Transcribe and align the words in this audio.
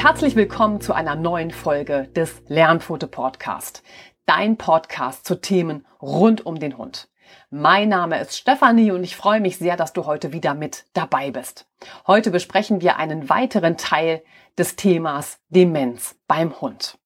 herzlich 0.00 0.36
willkommen 0.36 0.80
zu 0.80 0.92
einer 0.92 1.16
neuen 1.16 1.50
Folge 1.50 2.08
des 2.14 2.40
Lernfoto 2.46 3.08
Podcast. 3.08 3.82
Dein 4.26 4.56
Podcast 4.56 5.26
zu 5.26 5.40
Themen 5.40 5.84
rund 6.00 6.46
um 6.46 6.60
den 6.60 6.78
Hund. 6.78 7.08
Mein 7.50 7.88
Name 7.88 8.20
ist 8.20 8.38
Stefanie 8.38 8.92
und 8.92 9.02
ich 9.02 9.16
freue 9.16 9.40
mich 9.40 9.58
sehr, 9.58 9.76
dass 9.76 9.92
du 9.92 10.06
heute 10.06 10.32
wieder 10.32 10.54
mit 10.54 10.84
dabei 10.92 11.32
bist. 11.32 11.66
Heute 12.06 12.30
besprechen 12.30 12.80
wir 12.80 12.96
einen 12.96 13.28
weiteren 13.28 13.76
Teil 13.76 14.22
des 14.56 14.76
Themas 14.76 15.40
Demenz 15.48 16.14
beim 16.28 16.60
Hund. 16.60 16.96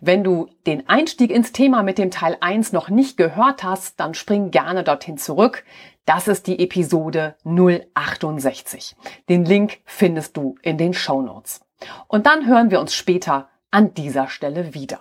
Wenn 0.00 0.24
du 0.24 0.48
den 0.66 0.88
Einstieg 0.88 1.30
ins 1.30 1.52
Thema 1.52 1.82
mit 1.82 1.98
dem 1.98 2.10
Teil 2.10 2.38
1 2.40 2.72
noch 2.72 2.88
nicht 2.88 3.18
gehört 3.18 3.62
hast, 3.62 4.00
dann 4.00 4.14
spring 4.14 4.50
gerne 4.50 4.82
dorthin 4.82 5.18
zurück. 5.18 5.62
Das 6.06 6.26
ist 6.26 6.46
die 6.46 6.58
Episode 6.58 7.36
068. 7.44 8.96
Den 9.28 9.44
Link 9.44 9.80
findest 9.84 10.38
du 10.38 10.54
in 10.62 10.78
den 10.78 10.94
Show 10.94 11.20
Notes. 11.20 11.67
Und 12.06 12.26
dann 12.26 12.46
hören 12.46 12.70
wir 12.70 12.80
uns 12.80 12.94
später 12.94 13.48
an 13.70 13.94
dieser 13.94 14.28
Stelle 14.28 14.74
wieder. 14.74 15.00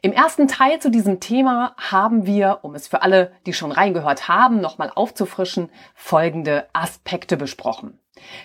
Im 0.00 0.12
ersten 0.12 0.48
Teil 0.48 0.80
zu 0.80 0.90
diesem 0.90 1.20
Thema 1.20 1.74
haben 1.76 2.24
wir, 2.24 2.60
um 2.62 2.74
es 2.74 2.88
für 2.88 3.02
alle, 3.02 3.32
die 3.44 3.52
schon 3.52 3.72
reingehört 3.72 4.28
haben, 4.28 4.60
nochmal 4.60 4.90
aufzufrischen, 4.94 5.70
folgende 5.94 6.66
Aspekte 6.72 7.36
besprochen. 7.36 7.98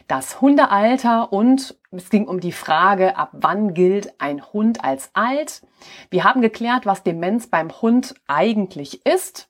Das 0.07 0.41
Hundealter 0.41 1.31
und 1.31 1.77
es 1.91 2.09
ging 2.09 2.27
um 2.27 2.39
die 2.39 2.51
Frage, 2.51 3.17
ab 3.17 3.29
wann 3.33 3.73
gilt 3.73 4.19
ein 4.19 4.43
Hund 4.53 4.83
als 4.83 5.11
alt. 5.13 5.61
Wir 6.09 6.23
haben 6.23 6.41
geklärt, 6.41 6.85
was 6.85 7.03
Demenz 7.03 7.47
beim 7.47 7.71
Hund 7.81 8.15
eigentlich 8.27 9.05
ist. 9.05 9.49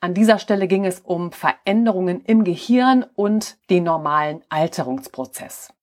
An 0.00 0.14
dieser 0.14 0.38
Stelle 0.38 0.66
ging 0.66 0.86
es 0.86 1.00
um 1.00 1.32
Veränderungen 1.32 2.22
im 2.24 2.44
Gehirn 2.44 3.04
und 3.16 3.58
den 3.68 3.84
normalen 3.84 4.42
Alterungsprozess. 4.48 5.74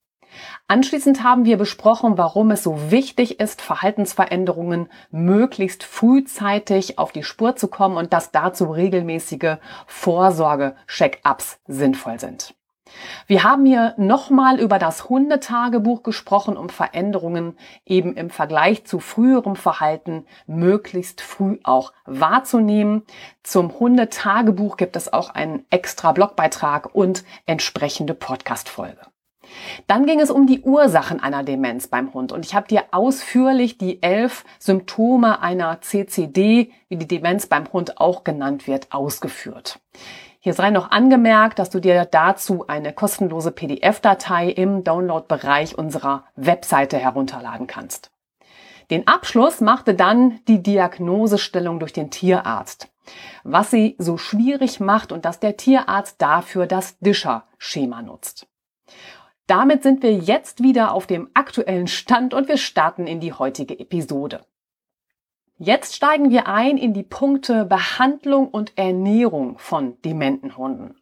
Anschließend 0.68 1.24
haben 1.24 1.46
wir 1.46 1.58
besprochen, 1.58 2.18
warum 2.18 2.52
es 2.52 2.64
so 2.64 2.92
wichtig 2.92 3.40
ist, 3.40 3.62
Verhaltensveränderungen 3.62 4.90
möglichst 5.12 5.84
frühzeitig 5.84 7.00
auf 7.00 7.12
die 7.12 7.24
Spur 7.24 7.56
zu 7.56 7.68
kommen 7.68 7.98
und 7.98 8.14
dass 8.14 8.32
dazu 8.32 8.66
regelmäßige 8.66 9.58
Vorsorge-Check-ups 9.86 11.60
sinnvoll 11.68 12.20
sind. 12.20 12.54
Wir 13.28 13.44
haben 13.44 13.66
hier 13.66 13.94
nochmal 13.98 14.60
über 14.60 14.80
das 14.80 15.10
Hundetagebuch 15.10 16.04
gesprochen, 16.04 16.58
um 16.58 16.70
Veränderungen 16.70 17.58
eben 17.86 18.16
im 18.16 18.30
Vergleich 18.30 18.86
zu 18.86 19.00
früherem 19.00 19.56
Verhalten 19.56 20.26
möglichst 20.46 21.22
früh 21.22 21.60
auch 21.64 21.94
wahrzunehmen. 22.06 23.04
Zum 23.44 23.80
Hundetagebuch 23.80 24.78
gibt 24.78 24.96
es 24.96 25.12
auch 25.12 25.30
einen 25.30 25.66
extra 25.70 26.12
Blogbeitrag 26.12 26.94
und 26.94 27.24
entsprechende 27.46 28.14
Podcast-Folge. 28.14 29.02
Dann 29.88 30.06
ging 30.06 30.20
es 30.20 30.30
um 30.30 30.48
die 30.48 30.62
Ursachen 30.62 31.20
einer 31.20 31.44
Demenz 31.44 31.88
beim 31.88 32.14
Hund 32.14 32.32
und 32.32 32.46
ich 32.46 32.56
habe 32.56 32.68
dir 32.68 32.86
ausführlich 32.92 33.78
die 33.78 34.02
elf 34.04 34.46
Symptome 34.60 35.42
einer 35.42 35.82
CCD, 35.82 36.72
wie 36.90 36.96
die 36.96 37.08
Demenz 37.08 37.48
beim 37.48 37.72
Hund 37.72 38.00
auch 38.00 38.24
genannt 38.24 38.68
wird, 38.68 38.92
ausgeführt. 38.92 39.80
Hier 40.40 40.54
sei 40.54 40.70
noch 40.70 40.92
angemerkt, 40.92 41.60
dass 41.60 41.70
du 41.70 41.80
dir 41.80 42.06
dazu 42.06 42.66
eine 42.68 42.94
kostenlose 42.94 43.52
PDF-Datei 43.52 44.50
im 44.50 44.84
Download-Bereich 44.84 45.78
unserer 45.78 46.24
Webseite 46.36 46.98
herunterladen 46.98 47.68
kannst. 47.68 48.12
Den 48.90 49.08
Abschluss 49.08 49.60
machte 49.60 49.94
dann 49.94 50.40
die 50.48 50.64
Diagnosestellung 50.64 51.80
durch 51.80 51.92
den 51.92 52.10
Tierarzt, 52.12 52.88
was 53.44 53.72
sie 53.72 53.96
so 53.98 54.18
schwierig 54.18 54.80
macht 54.80 55.12
und 55.12 55.26
dass 55.26 55.42
der 55.42 55.58
Tierarzt 55.58 56.22
dafür 56.22 56.68
das 56.68 56.98
Discher-Schema 57.00 58.02
nutzt. 58.02 58.48
Damit 59.48 59.82
sind 59.82 60.04
wir 60.04 60.14
jetzt 60.14 60.62
wieder 60.62 60.94
auf 60.94 61.08
dem 61.08 61.30
aktuellen 61.34 61.88
Stand 61.88 62.34
und 62.34 62.50
wir 62.50 62.58
starten 62.58 63.08
in 63.08 63.22
die 63.22 63.32
heutige 63.32 63.80
Episode. 63.80 64.46
Jetzt 65.58 65.96
steigen 65.96 66.30
wir 66.30 66.48
ein 66.48 66.78
in 66.78 66.94
die 66.94 67.04
Punkte 67.04 67.66
Behandlung 67.66 68.50
und 68.50 68.78
Ernährung 68.78 69.58
von 69.58 70.00
dementen 70.04 70.58
Hunden. 70.58 70.96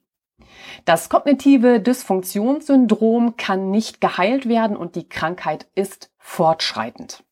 Das 0.86 1.10
kognitive 1.10 1.82
Dysfunktionssyndrom 1.82 3.36
kann 3.36 3.72
nicht 3.72 4.00
geheilt 4.00 4.48
werden 4.48 4.78
und 4.78 4.96
die 4.96 5.10
Krankheit 5.10 5.68
ist 5.76 6.12
fortschreitend. 6.20 7.25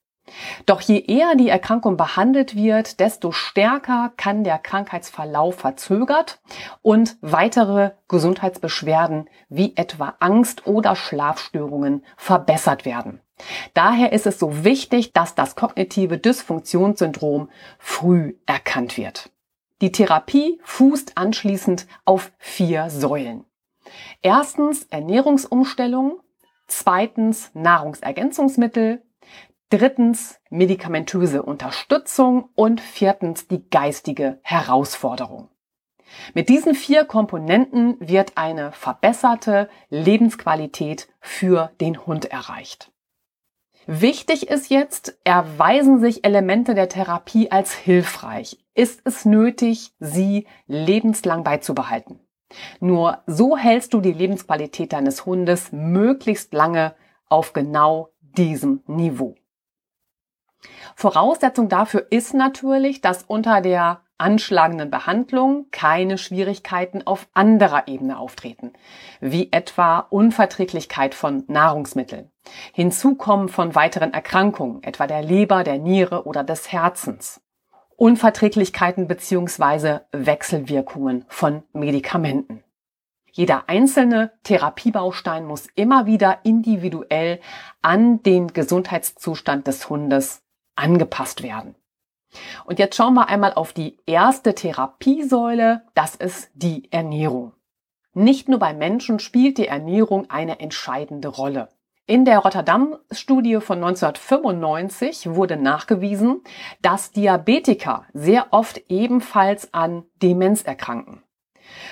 Doch 0.66 0.82
je 0.82 1.00
eher 1.00 1.36
die 1.36 1.50
Erkrankung 1.50 1.98
behandelt 1.98 2.56
wird, 2.56 3.00
desto 3.00 3.32
stärker 3.32 4.12
kann 4.18 4.44
der 4.44 4.58
Krankheitsverlauf 4.58 5.56
verzögert 5.56 6.40
und 6.82 7.18
weitere 7.22 7.92
Gesundheitsbeschwerden 8.08 9.30
wie 9.50 9.76
etwa 9.76 10.16
Angst 10.20 10.68
oder 10.68 10.96
Schlafstörungen 10.96 12.04
verbessert 12.18 12.86
werden. 12.86 13.22
Daher 13.74 14.14
ist 14.14 14.28
es 14.28 14.40
so 14.40 14.64
wichtig, 14.64 15.14
dass 15.14 15.36
das 15.36 15.56
kognitive 15.56 16.18
Dysfunktionssyndrom 16.18 17.50
früh 17.80 18.36
erkannt 18.46 18.98
wird. 18.98 19.32
Die 19.82 19.92
Therapie 19.92 20.62
fußt 20.64 21.18
anschließend 21.18 21.88
auf 22.06 22.32
vier 22.38 22.90
Säulen. 22.90 23.46
Erstens 24.22 24.84
Ernährungsumstellung, 24.84 26.20
zweitens 26.68 27.52
Nahrungsergänzungsmittel, 27.54 29.04
drittens 29.74 30.40
medikamentöse 30.52 31.42
Unterstützung 31.42 32.50
und 32.54 32.80
viertens 32.80 33.48
die 33.48 33.68
geistige 33.72 34.40
Herausforderung. 34.44 35.50
Mit 36.36 36.48
diesen 36.50 36.76
vier 36.76 37.06
Komponenten 37.06 37.98
wird 38.00 38.34
eine 38.36 38.72
verbesserte 38.72 39.70
Lebensqualität 39.90 41.08
für 41.20 41.72
den 41.82 42.06
Hund 42.06 42.26
erreicht. 42.26 42.92
Wichtig 43.88 44.48
ist 44.48 44.70
jetzt, 44.70 45.18
erweisen 45.24 46.00
sich 46.00 46.24
Elemente 46.24 46.76
der 46.76 46.88
Therapie 46.88 47.50
als 47.50 47.74
hilfreich. 47.74 48.60
Ist 48.76 49.02
es 49.06 49.26
nötig, 49.26 49.92
sie 50.00 50.46
lebenslang 50.68 51.44
beizubehalten? 51.44 52.20
Nur 52.80 53.24
so 53.26 53.58
hältst 53.58 53.96
du 53.96 54.02
die 54.02 54.14
Lebensqualität 54.14 54.94
deines 54.94 55.26
Hundes 55.26 55.72
möglichst 55.72 56.54
lange 56.54 56.94
auf 57.28 57.54
genau 57.54 58.10
diesem 58.22 58.84
Niveau. 58.86 59.34
Voraussetzung 60.96 61.70
dafür 61.70 62.08
ist 62.10 62.34
natürlich, 62.34 63.02
dass 63.02 63.24
unter 63.24 63.62
der 63.62 64.02
anschlagenden 64.18 64.90
Behandlung 64.90 65.68
keine 65.72 66.18
Schwierigkeiten 66.18 67.06
auf 67.06 67.28
anderer 67.34 67.88
Ebene 67.88 68.18
auftreten, 68.18 68.72
wie 69.20 69.52
etwa 69.52 70.00
Unverträglichkeit 70.00 71.14
von 71.14 71.44
Nahrungsmitteln. 71.48 72.32
Hinzu 72.74 73.16
kommen 73.16 73.50
von 73.50 73.76
weiteren 73.76 74.14
Erkrankungen, 74.14 74.82
etwa 74.84 75.08
der 75.08 75.24
Leber, 75.24 75.64
der 75.64 75.78
Niere 75.78 76.26
oder 76.26 76.44
des 76.44 76.72
Herzens. 76.72 77.42
Unverträglichkeiten 77.96 79.08
bzw. 79.08 80.00
Wechselwirkungen 80.12 81.26
von 81.28 81.64
Medikamenten. 81.74 82.64
Jeder 83.32 83.64
einzelne 83.68 84.32
Therapiebaustein 84.44 85.46
muss 85.46 85.68
immer 85.76 86.06
wieder 86.06 86.40
individuell 86.44 87.40
an 87.82 88.22
den 88.22 88.48
Gesundheitszustand 88.48 89.66
des 89.66 89.90
Hundes 89.90 90.43
angepasst 90.76 91.44
werden. 91.44 91.76
Und 92.66 92.80
jetzt 92.80 92.96
schauen 92.96 93.14
wir 93.14 93.30
einmal 93.30 93.54
auf 93.54 93.74
die 93.74 94.00
erste 94.06 94.56
Therapiesäule, 94.56 95.84
das 95.94 96.16
ist 96.16 96.50
die 96.54 96.92
Ernährung. 96.92 97.54
Nicht 98.14 98.48
nur 98.48 98.60
bei 98.60 98.74
Menschen 98.74 99.20
spielt 99.20 99.58
die 99.58 99.68
Ernährung 99.68 100.30
eine 100.30 100.60
entscheidende 100.60 101.28
Rolle. 101.30 101.70
In 102.06 102.26
der 102.26 102.40
Rotterdam-Studie 102.40 103.62
von 103.62 103.78
1995 103.78 105.36
wurde 105.36 105.56
nachgewiesen, 105.56 106.42
dass 106.82 107.12
Diabetiker 107.12 108.06
sehr 108.14 108.48
oft 108.52 108.82
ebenfalls 108.90 109.74
an 109.74 110.04
Demenz 110.22 110.64
erkranken. 110.64 111.24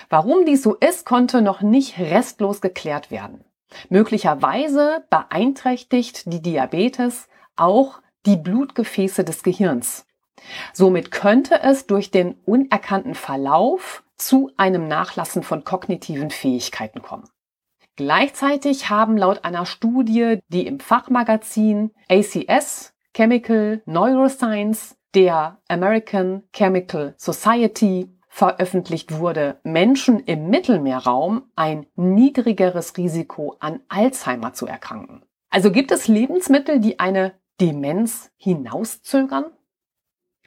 Warum 0.10 0.46
dies 0.46 0.64
so 0.64 0.76
ist, 0.76 1.06
konnte 1.06 1.42
noch 1.42 1.62
nicht 1.62 1.98
restlos 1.98 2.60
geklärt 2.60 3.10
werden. 3.10 3.46
Möglicherweise 3.90 5.06
beeinträchtigt 5.10 6.32
die 6.32 6.42
Diabetes 6.42 7.30
auch 7.56 8.02
die 8.26 8.38
Blutgefäße 8.38 9.24
des 9.24 9.44
Gehirns. 9.44 10.06
Somit 10.74 11.12
könnte 11.12 11.62
es 11.62 11.88
durch 11.88 12.12
den 12.12 12.36
unerkannten 12.46 13.16
Verlauf 13.16 14.04
zu 14.18 14.52
einem 14.58 14.88
Nachlassen 14.88 15.44
von 15.44 15.64
kognitiven 15.64 16.30
Fähigkeiten 16.30 17.02
kommen. 17.02 17.28
Gleichzeitig 17.96 18.90
haben 18.90 19.18
laut 19.18 19.44
einer 19.44 19.66
Studie, 19.66 20.40
die 20.48 20.66
im 20.66 20.80
Fachmagazin 20.80 21.92
ACS 22.10 22.94
Chemical 23.14 23.82
Neuroscience 23.86 24.96
der 25.14 25.60
American 25.68 26.44
Chemical 26.54 27.14
Society 27.18 28.10
veröffentlicht 28.30 29.20
wurde, 29.20 29.60
Menschen 29.64 30.22
im 30.22 30.50
Mittelmeerraum 30.50 31.52
ein 31.58 31.86
niedrigeres 31.96 32.96
Risiko 32.96 33.58
an 33.60 33.82
Alzheimer 33.90 34.54
zu 34.54 34.68
erkranken. 34.68 35.24
Also 35.50 35.70
gibt 35.70 35.92
es 35.92 36.08
Lebensmittel, 36.08 36.80
die 36.80 36.98
eine 37.00 37.34
Demenz 37.60 38.32
hinauszögern? 38.38 39.46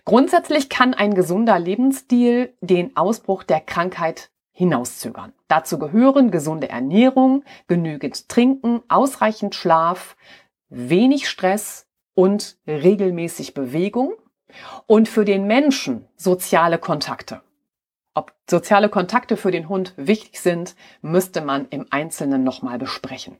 Grundsätzlich 0.05 0.69
kann 0.69 0.95
ein 0.95 1.15
gesunder 1.15 1.59
Lebensstil 1.59 2.55
den 2.61 2.97
Ausbruch 2.97 3.43
der 3.43 3.61
Krankheit 3.61 4.31
hinauszögern. 4.53 5.33
Dazu 5.49 5.79
gehören 5.79 6.31
gesunde 6.31 6.69
Ernährung, 6.69 7.45
genügend 7.67 8.29
Trinken, 8.29 8.83
ausreichend 8.89 9.55
Schlaf, 9.55 10.17
wenig 10.69 11.29
Stress 11.29 11.87
und 12.15 12.59
regelmäßig 12.67 13.55
Bewegung 13.55 14.15
und 14.87 15.09
für 15.09 15.25
den 15.25 15.47
Menschen 15.47 16.06
soziale 16.17 16.79
Kontakte. 16.79 17.43
Ob 18.15 18.33
soziale 18.49 18.89
Kontakte 18.89 19.37
für 19.37 19.51
den 19.51 19.69
Hund 19.69 19.95
wichtig 19.97 20.41
sind, 20.41 20.77
müsste 21.03 21.41
man 21.41 21.67
im 21.71 21.87
Einzelnen 21.91 22.45
nochmal 22.45 22.79
besprechen. 22.79 23.39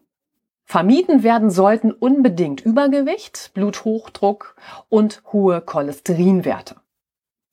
Vermieden 0.65 1.23
werden 1.23 1.51
sollten 1.51 1.93
unbedingt 1.93 2.61
Übergewicht, 2.61 3.53
Bluthochdruck 3.55 4.57
und 4.89 5.23
hohe 5.33 5.61
Cholesterinwerte. 5.61 6.77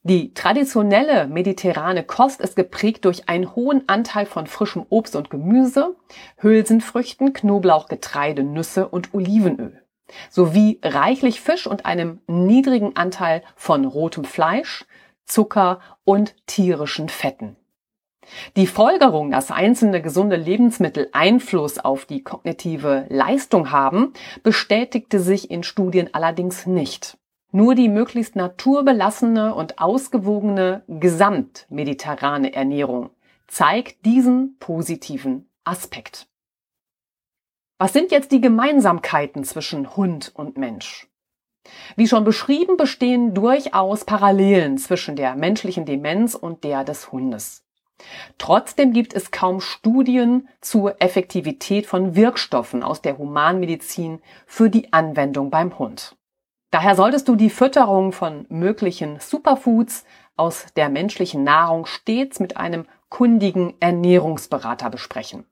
Die 0.04 0.34
traditionelle 0.34 1.28
mediterrane 1.28 2.04
Kost 2.04 2.42
ist 2.42 2.56
geprägt 2.56 3.06
durch 3.06 3.30
einen 3.30 3.56
hohen 3.56 3.88
Anteil 3.88 4.26
von 4.26 4.48
frischem 4.48 4.86
Obst 4.90 5.16
und 5.16 5.30
Gemüse, 5.30 5.96
Hülsenfrüchten, 6.38 7.34
Knoblauch, 7.34 7.88
Getreide, 7.88 8.44
Nüsse 8.44 8.88
und 8.88 9.14
Olivenöl 9.14 9.82
sowie 10.30 10.80
reichlich 10.84 11.42
Fisch 11.42 11.68
und 11.68 11.86
einem 11.86 12.22
niedrigen 12.28 12.96
Anteil 12.96 13.44
von 13.56 13.86
rotem 13.86 14.26
Fleisch, 14.26 14.86
Zucker 15.26 15.80
und 16.04 16.36
tierischen 16.48 17.10
Fetten. 17.10 17.56
Die 18.56 18.68
Folgerung, 18.68 19.32
dass 19.32 19.52
einzelne 19.52 20.02
gesunde 20.02 20.36
Lebensmittel 20.36 21.10
Einfluss 21.12 21.80
auf 21.80 22.06
die 22.06 22.24
kognitive 22.24 23.06
Leistung 23.10 23.72
haben, 23.72 24.14
bestätigte 24.44 25.20
sich 25.20 25.50
in 25.50 25.64
Studien 25.64 26.10
allerdings 26.14 26.66
nicht. 26.66 27.18
Nur 27.52 27.76
die 27.76 27.90
möglichst 27.90 28.36
naturbelassene 28.36 29.54
und 29.54 29.80
ausgewogene 29.80 30.84
gesamtmediterrane 30.88 32.54
Ernährung 32.54 33.10
zeigt 33.48 34.06
diesen 34.06 34.58
positiven 34.60 35.50
Aspekt. 35.66 36.28
Was 37.78 37.94
sind 37.94 38.12
jetzt 38.12 38.32
die 38.32 38.40
Gemeinsamkeiten 38.42 39.44
zwischen 39.44 39.96
Hund 39.98 40.32
und 40.34 40.58
Mensch? 40.58 41.10
Wie 41.96 42.08
schon 42.08 42.24
beschrieben, 42.24 42.78
bestehen 42.78 43.34
durchaus 43.34 44.06
Parallelen 44.06 44.78
zwischen 44.78 45.16
der 45.16 45.36
menschlichen 45.36 45.86
Demenz 45.86 46.36
und 46.36 46.64
der 46.64 46.84
des 46.84 47.12
Hundes. 47.12 47.61
Trotzdem 48.38 48.94
gibt 48.94 49.14
es 49.14 49.32
kaum 49.32 49.62
Studien 49.62 50.48
zur 50.62 51.02
Effektivität 51.02 51.86
von 51.86 52.16
Wirkstoffen 52.16 52.84
aus 52.84 53.02
der 53.02 53.18
Humanmedizin 53.18 54.22
für 54.46 54.70
die 54.70 54.92
Anwendung 54.94 55.50
beim 55.50 55.78
Hund. 55.78 56.16
Daher 56.72 56.96
solltest 56.96 57.28
du 57.28 57.36
die 57.36 57.50
Fütterung 57.50 58.14
von 58.14 58.46
möglichen 58.50 59.20
Superfoods 59.20 60.06
aus 60.38 60.68
der 60.76 60.90
menschlichen 60.90 61.44
Nahrung 61.44 61.86
stets 61.86 62.40
mit 62.40 62.58
einem 62.58 62.86
kundigen 63.10 63.74
Ernährungsberater 63.82 64.90
besprechen. 64.90 65.46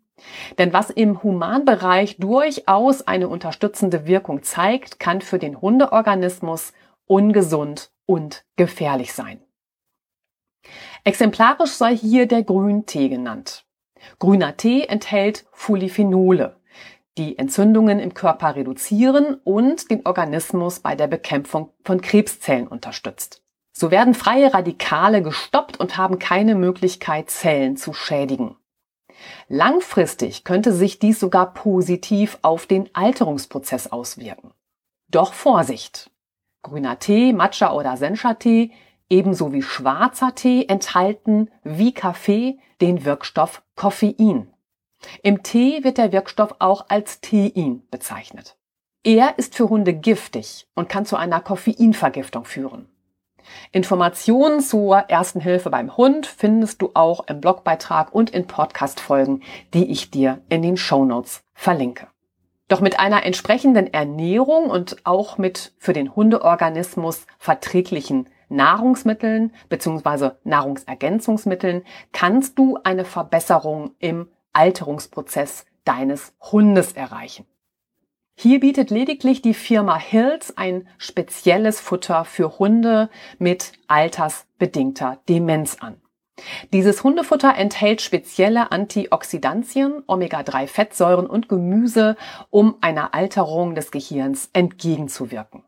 Denn 0.58 0.74
was 0.74 0.90
im 0.90 1.22
Humanbereich 1.24 2.18
durchaus 2.18 3.08
eine 3.08 3.28
unterstützende 3.28 4.06
Wirkung 4.06 4.44
zeigt, 4.44 5.00
kann 5.00 5.22
für 5.22 5.40
den 5.40 5.62
Hundeorganismus 5.62 6.74
ungesund 7.06 7.92
und 8.06 8.46
gefährlich 8.56 9.14
sein. 9.14 9.42
Exemplarisch 11.04 11.72
sei 11.72 11.96
hier 11.96 12.28
der 12.28 12.44
Grüntee 12.44 13.10
genannt. 13.10 13.66
Grüner 14.20 14.58
Tee 14.58 14.84
enthält 14.84 15.46
Polyphenole, 15.52 16.58
die 17.18 17.38
Entzündungen 17.38 18.00
im 18.00 18.14
Körper 18.14 18.56
reduzieren 18.56 19.36
und 19.44 19.92
den 19.92 20.06
Organismus 20.06 20.80
bei 20.80 20.96
der 20.96 21.08
Bekämpfung 21.08 21.72
von 21.84 22.02
Krebszellen 22.02 22.68
unterstützt. 22.68 23.44
So 23.72 23.92
werden 23.92 24.14
freie 24.14 24.54
Radikale 24.54 25.22
gestoppt 25.22 25.80
und 25.80 25.98
haben 25.98 26.20
keine 26.20 26.56
Möglichkeit, 26.56 27.30
Zellen 27.30 27.78
zu 27.78 27.94
schädigen. 27.94 28.56
Langfristig 29.48 30.44
könnte 30.44 30.74
sich 30.74 31.00
dies 31.00 31.20
sogar 31.20 31.54
positiv 31.54 32.40
auf 32.42 32.66
den 32.66 32.90
Alterungsprozess 32.94 33.92
auswirken. 33.92 34.52
Doch 35.10 35.34
Vorsicht! 35.34 36.10
Grüner 36.62 37.00
Tee, 37.00 37.32
Matcha 37.32 37.74
oder 37.74 37.96
Sencha-Tee 37.96 38.72
ebenso 39.10 39.54
wie 39.54 39.62
schwarzer 39.62 40.36
Tee 40.36 40.68
enthalten 40.68 41.50
wie 41.64 41.94
Kaffee 41.94 42.60
den 42.82 43.06
Wirkstoff 43.06 43.62
Koffein. 43.76 44.54
Im 45.24 45.44
Tee 45.44 45.84
wird 45.84 45.98
der 45.98 46.12
Wirkstoff 46.12 46.56
auch 46.60 46.86
als 46.90 47.22
Tein 47.22 47.84
bezeichnet. 47.90 48.58
Er 49.04 49.38
ist 49.38 49.56
für 49.56 49.70
Hunde 49.70 49.94
giftig 49.94 50.68
und 50.76 50.90
kann 50.90 51.06
zu 51.06 51.16
einer 51.16 51.40
Koffeinvergiftung 51.40 52.44
führen. 52.44 52.90
Informationen 53.72 54.60
zur 54.60 54.98
ersten 54.98 55.40
Hilfe 55.40 55.70
beim 55.70 55.96
Hund 55.96 56.28
findest 56.28 56.82
du 56.82 56.92
auch 56.94 57.26
im 57.28 57.42
Blogbeitrag 57.42 58.14
und 58.14 58.30
in 58.30 58.46
Podcast-Folgen, 58.46 59.42
die 59.74 59.90
ich 59.90 60.12
dir 60.12 60.42
in 60.50 60.62
den 60.62 60.78
Show 60.78 61.06
Notes 61.06 61.44
verlinke. 61.54 62.08
Doch 62.68 62.82
mit 62.82 63.00
einer 63.00 63.26
entsprechenden 63.26 63.92
Ernährung 63.92 64.70
und 64.70 64.98
auch 65.04 65.38
mit 65.38 65.74
für 65.80 65.94
den 65.94 66.16
Hundeorganismus 66.16 67.26
verträglichen 67.40 68.30
Nahrungsmitteln 68.50 69.54
bzw. 69.70 70.32
Nahrungsergänzungsmitteln 70.44 71.84
kannst 72.12 72.58
du 72.58 72.78
eine 72.84 73.06
Verbesserung 73.06 73.92
im 74.00 74.30
Alterungsprozess 74.54 75.66
deines 75.86 76.34
Hundes 76.52 76.94
erreichen. 76.94 77.46
Hier 78.36 78.62
bietet 78.62 78.90
lediglich 78.90 79.42
die 79.42 79.54
Firma 79.54 79.98
Hills 79.98 80.56
ein 80.56 80.88
spezielles 80.98 81.82
Futter 81.82 82.24
für 82.24 82.58
Hunde 82.58 83.10
mit 83.38 83.74
altersbedingter 83.88 85.20
Demenz 85.28 85.78
an. 85.80 86.00
Dieses 86.72 87.04
Hundefutter 87.04 87.56
enthält 87.58 88.02
spezielle 88.02 88.72
Antioxidantien, 88.72 90.04
Omega-3-Fettsäuren 90.08 91.28
und 91.28 91.50
Gemüse, 91.50 92.16
um 92.50 92.78
einer 92.80 93.14
Alterung 93.14 93.76
des 93.76 93.92
Gehirns 93.92 94.50
entgegenzuwirken. 94.54 95.64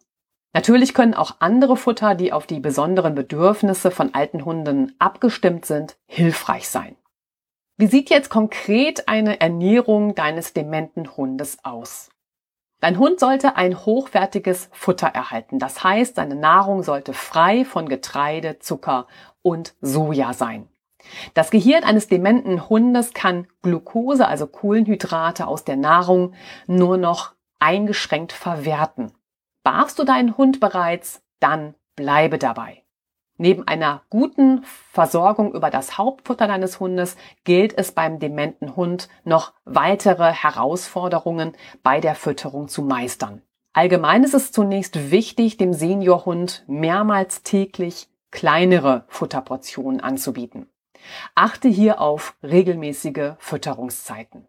Natürlich 0.54 0.94
können 0.94 1.14
auch 1.14 1.36
andere 1.40 1.78
Futter, 1.78 2.16
die 2.16 2.34
auf 2.34 2.46
die 2.46 2.60
besonderen 2.60 3.16
Bedürfnisse 3.16 3.90
von 3.90 4.14
alten 4.14 4.44
Hunden 4.44 4.96
abgestimmt 5.00 5.66
sind, 5.66 5.98
hilfreich 6.08 6.68
sein. 6.68 6.98
Wie 7.78 7.88
sieht 7.88 8.10
jetzt 8.10 8.30
konkret 8.30 9.08
eine 9.08 9.40
Ernährung 9.40 10.14
deines 10.14 10.54
dementen 10.54 11.16
Hundes 11.16 11.64
aus? 11.64 12.10
Dein 12.82 12.98
Hund 12.98 13.20
sollte 13.20 13.56
ein 13.56 13.86
hochwertiges 13.86 14.70
Futter 14.72 15.08
erhalten. 15.08 15.60
Das 15.60 15.84
heißt, 15.84 16.16
seine 16.16 16.36
Nahrung 16.36 16.84
sollte 16.84 17.14
frei 17.14 17.64
von 17.64 17.88
Getreide, 17.88 18.60
Zucker 18.60 19.08
und 19.42 19.76
Soja 19.82 20.34
sein. 20.34 20.68
Das 21.34 21.50
Gehirn 21.52 21.84
eines 21.84 22.08
dementen 22.08 22.70
Hundes 22.70 23.14
kann 23.14 23.48
Glucose, 23.62 24.28
also 24.28 24.48
Kohlenhydrate 24.48 25.48
aus 25.48 25.64
der 25.64 25.78
Nahrung, 25.78 26.34
nur 26.68 26.98
noch 26.98 27.34
eingeschränkt 27.60 28.32
verwerten. 28.34 29.12
Barfst 29.64 30.00
du 30.00 30.04
deinen 30.04 30.38
Hund 30.38 30.60
bereits, 30.60 31.22
dann 31.40 31.76
bleibe 31.96 32.38
dabei. 32.38 32.84
Neben 33.38 33.68
einer 33.68 34.04
guten 34.10 34.64
Versorgung 34.92 35.54
über 35.54 35.72
das 35.72 35.98
Hauptfutter 35.98 36.48
deines 36.48 36.80
Hundes 36.80 37.16
gilt 37.44 37.76
es 37.78 37.92
beim 37.92 38.20
dementen 38.20 38.76
Hund 38.76 39.10
noch 39.24 39.54
weitere 39.66 40.32
Herausforderungen 40.32 41.54
bei 41.82 42.00
der 42.00 42.14
Fütterung 42.14 42.68
zu 42.68 42.84
meistern. 42.84 43.42
Allgemein 43.74 44.24
ist 44.24 44.34
es 44.34 44.52
zunächst 44.52 45.12
wichtig, 45.12 45.58
dem 45.58 45.74
Seniorhund 45.74 46.64
mehrmals 46.68 47.42
täglich 47.42 48.10
kleinere 48.30 49.06
Futterportionen 49.08 50.02
anzubieten. 50.02 50.70
Achte 51.36 51.68
hier 51.68 52.00
auf 52.00 52.36
regelmäßige 52.44 53.34
Fütterungszeiten. 53.40 54.48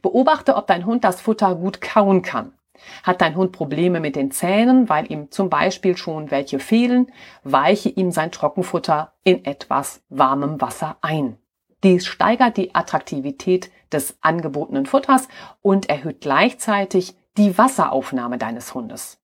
Beobachte, 0.00 0.54
ob 0.56 0.66
dein 0.66 0.86
Hund 0.86 1.02
das 1.04 1.20
Futter 1.20 1.54
gut 1.54 1.80
kauen 1.80 2.22
kann. 2.22 2.52
Hat 3.02 3.20
dein 3.20 3.36
Hund 3.36 3.52
Probleme 3.52 4.00
mit 4.00 4.16
den 4.16 4.30
Zähnen, 4.30 4.88
weil 4.88 5.10
ihm 5.10 5.30
zum 5.30 5.50
Beispiel 5.50 5.96
schon 5.96 6.30
welche 6.30 6.58
fehlen, 6.58 7.12
weiche 7.44 7.88
ihm 7.88 8.10
sein 8.10 8.32
Trockenfutter 8.32 9.12
in 9.24 9.44
etwas 9.44 10.02
warmem 10.08 10.60
Wasser 10.60 10.96
ein. 11.02 11.36
Dies 11.82 12.06
steigert 12.06 12.56
die 12.56 12.74
Attraktivität 12.74 13.70
des 13.92 14.16
angebotenen 14.20 14.86
Futters 14.86 15.28
und 15.60 15.88
erhöht 15.88 16.20
gleichzeitig 16.20 17.14
die 17.36 17.56
Wasseraufnahme 17.58 18.38
deines 18.38 18.74
Hundes. 18.74 19.18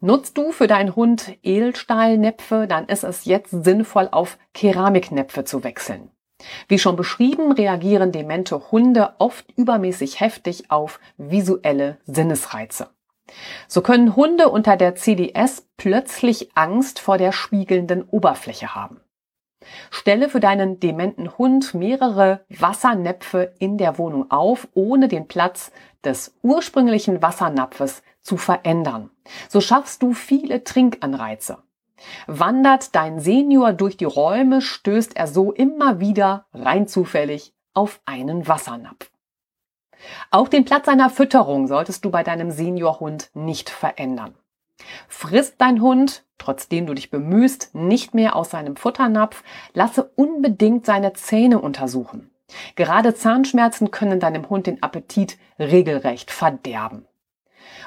Nutzt 0.00 0.36
du 0.36 0.52
für 0.52 0.66
deinen 0.66 0.94
Hund 0.94 1.38
Edelstahlnäpfe, 1.42 2.66
dann 2.68 2.86
ist 2.86 3.04
es 3.04 3.24
jetzt 3.24 3.64
sinnvoll, 3.64 4.08
auf 4.12 4.38
Keramiknäpfe 4.52 5.44
zu 5.44 5.64
wechseln. 5.64 6.10
Wie 6.68 6.78
schon 6.78 6.96
beschrieben, 6.96 7.52
reagieren 7.52 8.12
demente 8.12 8.70
Hunde 8.70 9.14
oft 9.18 9.46
übermäßig 9.56 10.20
heftig 10.20 10.70
auf 10.70 11.00
visuelle 11.16 11.98
Sinnesreize. 12.06 12.88
So 13.68 13.80
können 13.80 14.16
Hunde 14.16 14.50
unter 14.50 14.76
der 14.76 14.94
CDS 14.96 15.66
plötzlich 15.76 16.56
Angst 16.56 16.98
vor 16.98 17.18
der 17.18 17.32
spiegelnden 17.32 18.02
Oberfläche 18.02 18.74
haben. 18.74 19.00
Stelle 19.90 20.28
für 20.28 20.40
deinen 20.40 20.78
dementen 20.78 21.38
Hund 21.38 21.72
mehrere 21.72 22.44
Wassernäpfe 22.50 23.54
in 23.58 23.78
der 23.78 23.96
Wohnung 23.96 24.30
auf, 24.30 24.68
ohne 24.74 25.08
den 25.08 25.26
Platz 25.26 25.72
des 26.04 26.36
ursprünglichen 26.42 27.22
Wassernapfes 27.22 28.02
zu 28.20 28.36
verändern. 28.36 29.10
So 29.48 29.62
schaffst 29.62 30.02
du 30.02 30.12
viele 30.12 30.64
Trinkanreize. 30.64 31.58
Wandert 32.26 32.94
dein 32.94 33.20
Senior 33.20 33.72
durch 33.72 33.96
die 33.96 34.04
Räume, 34.04 34.60
stößt 34.60 35.16
er 35.16 35.26
so 35.26 35.52
immer 35.52 36.00
wieder 36.00 36.46
rein 36.52 36.86
zufällig 36.86 37.54
auf 37.72 38.00
einen 38.04 38.46
Wassernapf. 38.46 39.10
Auch 40.30 40.48
den 40.48 40.64
Platz 40.64 40.86
seiner 40.86 41.10
Fütterung 41.10 41.66
solltest 41.66 42.04
du 42.04 42.10
bei 42.10 42.22
deinem 42.22 42.50
Seniorhund 42.50 43.30
nicht 43.34 43.70
verändern. 43.70 44.34
Frisst 45.08 45.54
dein 45.58 45.80
Hund, 45.80 46.24
trotzdem 46.38 46.86
du 46.86 46.94
dich 46.94 47.10
bemühst, 47.10 47.74
nicht 47.74 48.12
mehr 48.14 48.36
aus 48.36 48.50
seinem 48.50 48.76
Futternapf, 48.76 49.42
lasse 49.72 50.04
unbedingt 50.16 50.84
seine 50.84 51.12
Zähne 51.12 51.60
untersuchen. 51.60 52.30
Gerade 52.74 53.14
Zahnschmerzen 53.14 53.90
können 53.90 54.20
deinem 54.20 54.48
Hund 54.50 54.66
den 54.66 54.82
Appetit 54.82 55.38
regelrecht 55.58 56.30
verderben. 56.30 57.06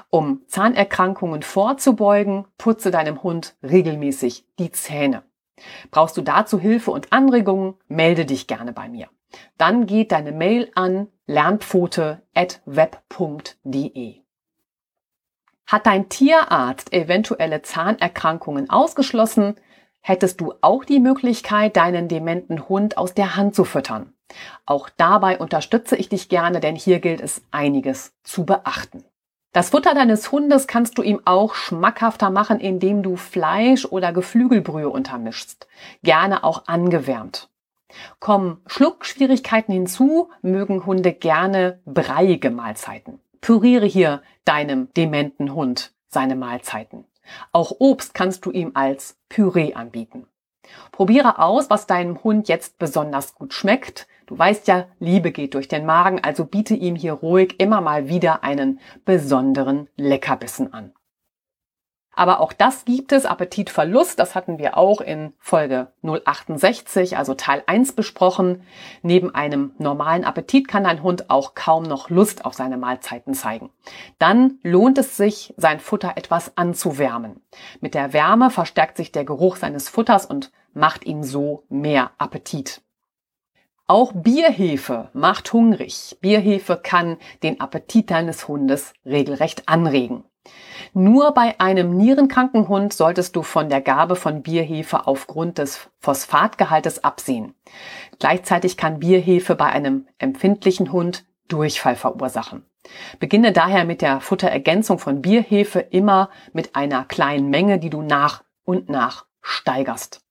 Um 0.10 0.44
Zahnerkrankungen 0.48 1.44
vorzubeugen, 1.44 2.46
putze 2.58 2.92
deinem 2.92 3.24
Hund 3.24 3.58
regelmäßig 3.62 4.46
die 4.58 4.72
Zähne. 4.72 5.24
Brauchst 5.92 6.16
du 6.18 6.22
dazu 6.22 6.60
Hilfe 6.60 6.92
und 6.92 7.12
Anregungen, 7.12 7.74
melde 7.88 8.26
dich 8.26 8.48
gerne 8.48 8.72
bei 8.74 8.88
mir. 8.88 9.10
Dann 9.58 9.86
geht 9.86 10.14
deine 10.14 10.32
Mail 10.32 10.72
an 10.76 11.10
lernpfote.web.de. 11.26 14.16
Hat 15.66 15.86
dein 15.86 16.08
Tierarzt 16.08 16.94
eventuelle 16.94 17.62
Zahnerkrankungen 17.62 18.70
ausgeschlossen, 18.70 19.56
hättest 20.00 20.40
du 20.40 20.54
auch 20.62 20.86
die 20.86 21.02
Möglichkeit, 21.02 21.76
deinen 21.76 22.08
dementen 22.08 22.70
Hund 22.70 22.98
aus 22.98 23.14
der 23.14 23.36
Hand 23.36 23.54
zu 23.54 23.66
füttern. 23.66 24.14
Auch 24.66 24.88
dabei 24.96 25.38
unterstütze 25.38 25.98
ich 25.98 26.08
dich 26.08 26.30
gerne, 26.30 26.62
denn 26.62 26.78
hier 26.78 27.00
gilt 27.00 27.20
es 27.20 27.42
einiges 27.52 28.14
zu 28.24 28.46
beachten. 28.46 29.04
Das 29.54 29.70
Futter 29.70 29.94
deines 29.94 30.32
Hundes 30.32 30.68
kannst 30.68 30.98
du 30.98 31.02
ihm 31.02 31.22
auch 31.26 31.56
schmackhafter 31.56 32.30
machen, 32.30 32.60
indem 32.60 33.02
du 33.02 33.16
Fleisch 33.16 33.86
oder 33.86 34.12
Geflügelbrühe 34.12 34.90
untermischst. 34.90 35.68
Gerne 36.04 36.44
auch 36.44 36.68
angewärmt. 36.68 37.50
Kommen 38.20 38.62
Schluckschwierigkeiten 38.68 39.74
hinzu, 39.74 40.30
mögen 40.42 40.86
Hunde 40.86 41.14
gerne 41.14 41.80
breiige 41.86 42.52
Mahlzeiten. 42.52 43.20
Püriere 43.42 43.86
hier 43.86 44.22
deinem 44.46 44.94
dementen 44.94 45.54
Hund 45.54 45.94
seine 46.08 46.36
Mahlzeiten. 46.36 47.06
Auch 47.52 47.72
Obst 47.80 48.14
kannst 48.14 48.46
du 48.46 48.52
ihm 48.52 48.72
als 48.74 49.18
Püree 49.30 49.74
anbieten. 49.74 50.28
Probiere 50.92 51.40
aus, 51.40 51.70
was 51.70 51.88
deinem 51.88 52.24
Hund 52.24 52.48
jetzt 52.48 52.78
besonders 52.78 53.36
gut 53.36 53.54
schmeckt. 53.54 54.08
Du 54.28 54.38
weißt 54.38 54.68
ja, 54.68 54.88
Liebe 55.00 55.32
geht 55.32 55.54
durch 55.54 55.70
den 55.70 55.86
Magen, 55.86 56.22
also 56.22 56.46
biete 56.46 56.76
ihm 56.76 56.96
hier 56.96 57.14
ruhig 57.14 57.56
immer 57.60 57.80
mal 57.80 58.10
wieder 58.10 58.44
einen 58.44 58.80
besonderen 59.06 59.90
Leckerbissen 59.96 60.74
an. 60.74 60.94
Aber 62.12 62.42
auch 62.42 62.52
das 62.52 62.84
gibt 62.84 63.12
es, 63.12 63.28
Appetitverlust, 63.28 64.18
das 64.18 64.34
hatten 64.34 64.58
wir 64.58 64.76
auch 64.76 65.02
in 65.02 65.34
Folge 65.38 65.94
068, 66.02 67.16
also 67.16 67.36
Teil 67.36 67.64
1 67.68 67.94
besprochen. 67.94 68.64
Neben 69.04 69.34
einem 69.36 69.72
normalen 69.78 70.26
Appetit 70.26 70.68
kann 70.68 70.88
ein 70.88 71.04
Hund 71.04 71.30
auch 71.30 71.54
kaum 71.54 71.84
noch 71.84 72.10
Lust 72.10 72.44
auf 72.44 72.56
seine 72.56 72.78
Mahlzeiten 72.78 73.36
zeigen. 73.36 73.70
Dann 74.18 74.58
lohnt 74.64 74.98
es 74.98 75.16
sich, 75.16 75.54
sein 75.58 75.80
Futter 75.80 76.14
etwas 76.16 76.58
anzuwärmen. 76.58 77.40
Mit 77.82 77.94
der 77.94 78.14
Wärme 78.14 78.50
verstärkt 78.50 78.98
sich 78.98 79.12
der 79.12 79.24
Geruch 79.24 79.56
seines 79.56 79.88
Futters 79.88 80.26
und 80.26 80.52
macht 80.74 81.06
ihm 81.06 81.24
so 81.24 81.66
mehr 81.70 82.12
Appetit. 82.18 82.82
Auch 83.90 84.12
Bierhefe 84.14 85.10
macht 85.14 85.54
hungrig. 85.54 86.18
Bierhefe 86.20 86.76
kann 86.76 87.16
den 87.42 87.62
Appetit 87.62 88.12
deines 88.12 88.50
Hundes 88.50 88.92
regelrecht 89.06 89.70
anregen. 89.70 90.26
Nur 90.94 91.34
bei 91.34 91.58
einem 91.62 91.96
nierenkranken 91.96 92.68
Hund 92.68 92.92
solltest 92.92 93.38
du 93.38 93.44
von 93.44 93.70
der 93.70 93.80
Gabe 93.80 94.18
von 94.18 94.44
Bierhefe 94.44 95.08
aufgrund 95.08 95.58
des 95.58 95.90
Phosphatgehaltes 96.00 97.06
absehen. 97.06 97.54
Gleichzeitig 98.20 98.76
kann 98.76 99.00
Bierhefe 99.00 99.56
bei 99.56 99.68
einem 99.68 100.08
empfindlichen 100.18 100.92
Hund 100.92 101.26
Durchfall 101.48 101.96
verursachen. 101.96 102.66
Beginne 103.20 103.54
daher 103.54 103.86
mit 103.86 104.02
der 104.02 104.20
Futterergänzung 104.20 105.00
von 105.00 105.22
Bierhefe 105.22 105.80
immer 105.80 106.30
mit 106.52 106.76
einer 106.76 107.06
kleinen 107.06 107.50
Menge, 107.50 107.80
die 107.80 107.90
du 107.90 108.02
nach 108.02 108.44
und 108.66 108.90
nach 108.90 109.26
steigerst. 109.42 110.27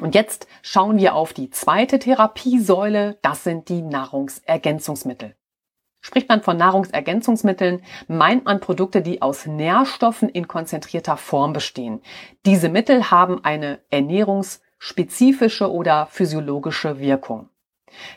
Und 0.00 0.14
jetzt 0.14 0.46
schauen 0.62 0.98
wir 0.98 1.14
auf 1.14 1.32
die 1.32 1.50
zweite 1.50 1.98
Therapiesäule, 1.98 3.18
das 3.22 3.44
sind 3.44 3.68
die 3.68 3.82
Nahrungsergänzungsmittel. 3.82 5.36
Spricht 6.00 6.28
man 6.28 6.42
von 6.42 6.56
Nahrungsergänzungsmitteln, 6.56 7.82
meint 8.08 8.44
man 8.44 8.58
Produkte, 8.58 9.02
die 9.02 9.22
aus 9.22 9.46
Nährstoffen 9.46 10.28
in 10.28 10.48
konzentrierter 10.48 11.16
Form 11.16 11.52
bestehen. 11.52 12.00
Diese 12.44 12.68
Mittel 12.68 13.10
haben 13.10 13.44
eine 13.44 13.78
ernährungsspezifische 13.90 15.70
oder 15.70 16.06
physiologische 16.06 16.98
Wirkung. 16.98 17.50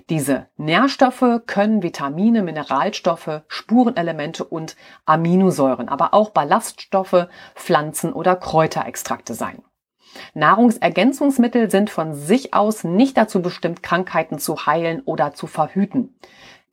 Diese 0.10 0.48
Nährstoffe 0.58 1.42
können 1.46 1.84
Vitamine, 1.84 2.42
Mineralstoffe, 2.42 3.42
Spurenelemente 3.48 4.46
und 4.46 4.76
Aminosäuren, 5.06 5.90
aber 5.90 6.14
auch 6.14 6.30
Ballaststoffe, 6.30 7.28
Pflanzen 7.56 8.14
oder 8.14 8.36
Kräuterextrakte 8.36 9.34
sein. 9.34 9.62
Nahrungsergänzungsmittel 10.34 11.70
sind 11.70 11.90
von 11.90 12.14
sich 12.14 12.54
aus 12.54 12.84
nicht 12.84 13.18
dazu 13.18 13.42
bestimmt, 13.42 13.84
Krankheiten 13.84 14.40
zu 14.40 14.66
heilen 14.66 15.02
oder 15.06 15.34
zu 15.34 15.48
verhüten. 15.48 16.16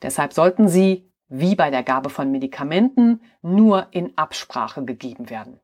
Deshalb 0.03 0.33
sollten 0.33 0.69
sie, 0.69 1.11
wie 1.29 1.55
bei 1.55 1.71
der 1.71 1.83
Gabe 1.83 2.11
von 2.11 2.31
Medikamenten, 2.31 3.21
nur 3.41 3.87
in 3.91 4.17
Absprache 4.17 4.85
gegeben 4.85 5.31
werden. 5.31 5.61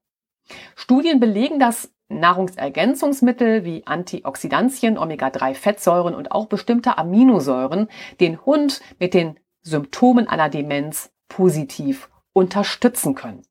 Studien 0.75 1.21
belegen, 1.21 1.59
dass 1.59 1.93
Nahrungsergänzungsmittel 2.09 3.65
wie 3.65 3.87
Antioxidantien, 3.87 4.97
Omega-3-Fettsäuren 4.97 6.15
und 6.15 6.33
auch 6.33 6.47
bestimmte 6.47 6.97
Aminosäuren 6.97 7.89
den 8.19 8.45
Hund 8.47 8.81
mit 8.99 9.13
den 9.13 9.39
Symptomen 9.63 10.27
einer 10.27 10.49
Demenz 10.49 11.13
positiv 11.29 12.09
unterstützen 12.33 13.15
können. 13.15 13.43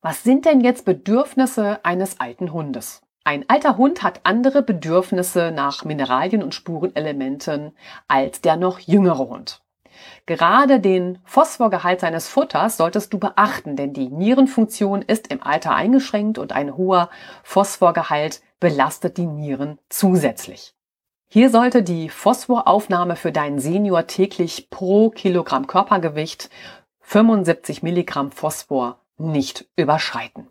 Was 0.00 0.22
sind 0.22 0.46
denn 0.46 0.60
jetzt 0.60 0.84
Bedürfnisse 0.84 1.84
eines 1.84 2.20
alten 2.20 2.52
Hundes? 2.52 3.02
Ein 3.26 3.44
alter 3.48 3.76
Hund 3.76 4.04
hat 4.04 4.20
andere 4.22 4.62
Bedürfnisse 4.62 5.50
nach 5.50 5.84
Mineralien 5.84 6.44
und 6.44 6.54
Spurenelementen 6.54 7.72
als 8.06 8.40
der 8.40 8.54
noch 8.54 8.78
jüngere 8.78 9.18
Hund. 9.18 9.62
Gerade 10.26 10.78
den 10.78 11.18
Phosphorgehalt 11.24 11.98
seines 11.98 12.28
Futters 12.28 12.76
solltest 12.76 13.12
du 13.12 13.18
beachten, 13.18 13.74
denn 13.74 13.92
die 13.92 14.10
Nierenfunktion 14.10 15.02
ist 15.02 15.26
im 15.26 15.42
Alter 15.42 15.74
eingeschränkt 15.74 16.38
und 16.38 16.52
ein 16.52 16.76
hoher 16.76 17.10
Phosphorgehalt 17.42 18.42
belastet 18.60 19.16
die 19.16 19.26
Nieren 19.26 19.80
zusätzlich. 19.88 20.76
Hier 21.26 21.50
sollte 21.50 21.82
die 21.82 22.08
Phosphoraufnahme 22.08 23.16
für 23.16 23.32
deinen 23.32 23.58
Senior 23.58 24.06
täglich 24.06 24.70
pro 24.70 25.10
Kilogramm 25.10 25.66
Körpergewicht 25.66 26.48
75 27.00 27.82
Milligramm 27.82 28.30
Phosphor 28.30 29.00
nicht 29.18 29.66
überschreiten. 29.74 30.48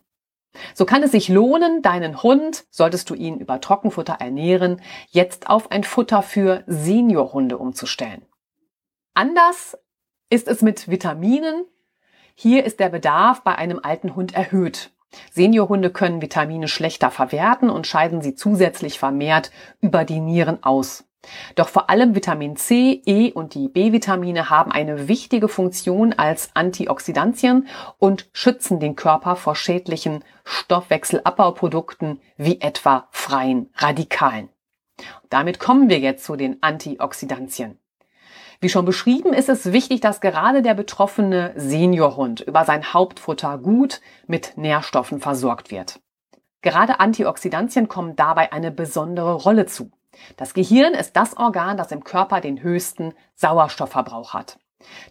So 0.74 0.86
kann 0.86 1.04
es 1.04 1.12
sich 1.12 1.30
lohnen, 1.30 1.82
deinen 1.82 2.24
Hund, 2.24 2.66
solltest 2.70 3.10
du 3.10 3.16
ihn 3.16 3.40
über 3.40 3.62
Trockenfutter 3.62 4.18
ernähren, 4.20 4.82
jetzt 5.10 5.50
auf 5.50 5.72
ein 5.72 5.84
Futter 5.84 6.22
für 6.22 6.64
Seniorhunde 6.68 7.58
umzustellen. 7.58 8.26
Anders 9.14 9.78
ist 10.30 10.48
es 10.48 10.62
mit 10.62 10.90
Vitaminen. 10.90 11.66
Hier 12.36 12.66
ist 12.66 12.80
der 12.80 12.90
Bedarf 12.90 13.44
bei 13.44 13.56
einem 13.56 13.80
alten 13.82 14.16
Hund 14.16 14.36
erhöht. 14.36 14.92
Seniorhunde 15.32 15.90
können 15.90 16.22
Vitamine 16.22 16.68
schlechter 16.68 17.12
verwerten 17.12 17.70
und 17.70 17.88
scheiden 17.88 18.22
sie 18.22 18.36
zusätzlich 18.36 19.00
vermehrt 19.00 19.52
über 19.80 20.04
die 20.04 20.20
Nieren 20.20 20.64
aus. 20.64 21.06
Doch 21.56 21.70
vor 21.70 21.90
allem 21.90 22.16
Vitamin 22.16 22.56
C, 22.56 23.02
E 23.06 23.32
und 23.32 23.54
die 23.54 23.68
B-Vitamine 23.68 24.50
haben 24.50 24.72
eine 24.72 25.08
wichtige 25.08 25.48
Funktion 25.48 26.14
als 26.14 26.50
Antioxidantien 26.54 27.68
und 27.98 28.30
schützen 28.34 28.80
den 28.80 28.96
Körper 28.96 29.36
vor 29.36 29.56
schädlichen 29.56 30.24
Stoffwechselabbauprodukten 30.44 32.20
wie 32.38 32.62
etwa 32.62 33.08
freien 33.12 33.70
Radikalen. 33.76 34.50
Damit 35.30 35.60
kommen 35.60 35.90
wir 35.90 36.00
jetzt 36.00 36.26
zu 36.26 36.36
den 36.36 36.62
Antioxidantien. 36.62 37.78
Wie 38.62 38.70
schon 38.70 38.86
beschrieben, 38.86 39.34
ist 39.34 39.50
es 39.50 39.74
wichtig, 39.74 40.02
dass 40.02 40.22
gerade 40.22 40.62
der 40.62 40.74
betroffene 40.74 41.54
Seniorhund 41.56 42.40
über 42.42 42.64
sein 42.64 42.94
Hauptfutter 42.94 43.58
gut 43.58 44.02
mit 44.28 44.58
Nährstoffen 44.58 45.20
versorgt 45.20 45.72
wird. 45.72 46.00
Gerade 46.62 47.00
Antioxidantien 47.00 47.88
kommen 47.88 48.16
dabei 48.16 48.52
eine 48.52 48.72
besondere 48.72 49.34
Rolle 49.34 49.66
zu. 49.66 49.92
Das 50.38 50.54
Gehirn 50.54 50.94
ist 50.94 51.16
das 51.16 51.38
Organ, 51.38 51.78
das 51.78 51.92
im 51.92 52.04
Körper 52.04 52.42
den 52.42 52.62
höchsten 52.62 53.14
Sauerstoffverbrauch 53.36 54.34
hat. 54.34 54.60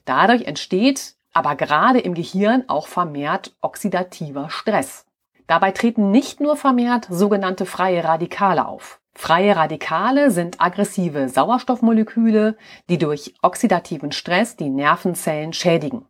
Dadurch 0.05 0.45
entsteht 0.45 1.15
aber 1.33 1.57
gerade 1.57 1.99
im 1.99 2.15
Gehirn 2.15 2.65
auch 2.69 2.87
vermehrt 2.87 3.55
oxidativer 3.61 4.49
Stress. 4.51 5.05
Dabei 5.47 5.73
treten 5.73 6.11
nicht 6.11 6.41
nur 6.41 6.57
vermehrt 6.57 7.07
sogenannte 7.11 7.67
freie 7.67 8.05
Radikale 8.05 8.67
auf. 8.67 9.01
Freie 9.15 9.55
Radikale 9.55 10.31
sind 10.31 10.61
aggressive 10.61 11.29
Sauerstoffmoleküle, 11.29 12.57
die 12.89 12.99
durch 12.99 13.35
oxidativen 13.43 14.13
Stress 14.13 14.57
die 14.57 14.71
Nervenzellen 14.71 15.53
schädigen. 15.53 16.07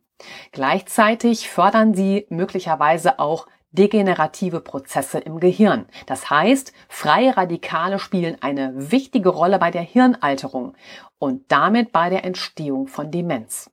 Gleichzeitig 0.51 1.49
fördern 1.49 1.93
sie 1.93 2.25
möglicherweise 2.29 3.19
auch 3.19 3.47
degenerative 3.75 4.61
Prozesse 4.61 5.19
im 5.19 5.39
Gehirn. 5.39 5.85
Das 6.05 6.29
heißt, 6.29 6.73
freie 6.87 7.37
Radikale 7.37 7.99
spielen 7.99 8.37
eine 8.41 8.91
wichtige 8.91 9.29
Rolle 9.29 9.59
bei 9.59 9.71
der 9.71 9.83
Hirnalterung 9.83 10.73
und 11.19 11.51
damit 11.51 11.91
bei 11.91 12.09
der 12.09 12.23
Entstehung 12.25 12.87
von 12.87 13.11
Demenz. 13.11 13.69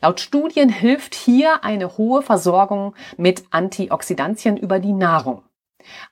Laut 0.00 0.20
Studien 0.20 0.68
hilft 0.68 1.14
hier 1.14 1.64
eine 1.64 1.96
hohe 1.96 2.22
Versorgung 2.22 2.94
mit 3.16 3.44
Antioxidantien 3.50 4.56
über 4.56 4.78
die 4.78 4.92
Nahrung. 4.92 5.42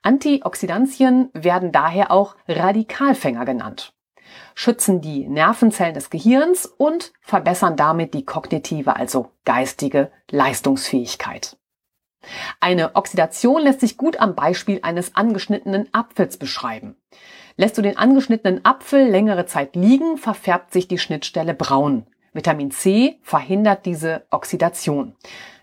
Antioxidantien 0.02 1.30
werden 1.32 1.72
daher 1.72 2.10
auch 2.10 2.36
Radikalfänger 2.46 3.44
genannt, 3.44 3.94
schützen 4.54 5.00
die 5.00 5.28
Nervenzellen 5.28 5.94
des 5.94 6.10
Gehirns 6.10 6.66
und 6.66 7.12
verbessern 7.20 7.76
damit 7.76 8.14
die 8.14 8.24
kognitive, 8.24 8.96
also 8.96 9.30
geistige 9.44 10.10
Leistungsfähigkeit. 10.30 11.56
Eine 12.60 12.94
Oxidation 12.94 13.62
lässt 13.62 13.80
sich 13.80 13.96
gut 13.96 14.18
am 14.20 14.34
Beispiel 14.34 14.80
eines 14.82 15.16
angeschnittenen 15.16 15.88
Apfels 15.92 16.36
beschreiben. 16.36 16.96
Lässt 17.56 17.76
du 17.76 17.82
den 17.82 17.98
angeschnittenen 17.98 18.64
Apfel 18.64 19.08
längere 19.08 19.46
Zeit 19.46 19.76
liegen, 19.76 20.16
verfärbt 20.16 20.72
sich 20.72 20.88
die 20.88 20.98
Schnittstelle 20.98 21.54
braun. 21.54 22.06
Vitamin 22.32 22.70
C 22.70 23.18
verhindert 23.22 23.84
diese 23.84 24.24
Oxidation. 24.30 25.14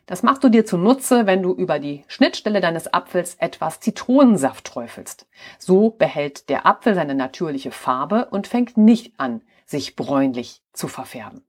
Das 0.05 0.23
machst 0.23 0.43
du 0.43 0.49
dir 0.49 0.65
zunutze, 0.65 1.27
wenn 1.27 1.43
du 1.43 1.53
über 1.53 1.77
die 1.77 2.03
Schnittstelle 2.07 2.61
deines 2.61 2.91
Apfels 2.91 3.35
etwas 3.35 3.79
Zitronensaft 3.79 4.65
träufelst. 4.65 5.27
So 5.59 5.91
behält 5.91 6.49
der 6.49 6.65
Apfel 6.65 6.95
seine 6.95 7.13
natürliche 7.13 7.71
Farbe 7.71 8.25
und 8.31 8.47
fängt 8.47 8.75
nicht 8.75 9.13
an, 9.19 9.43
sich 9.67 9.95
bräunlich 9.95 10.63
zu 10.73 10.87
verfärben. 10.87 11.43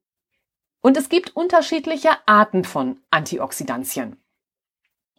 Und 0.83 0.97
es 0.97 1.09
gibt 1.09 1.37
unterschiedliche 1.37 2.11
Arten 2.27 2.65
von 2.65 2.99
Antioxidantien. 3.11 4.17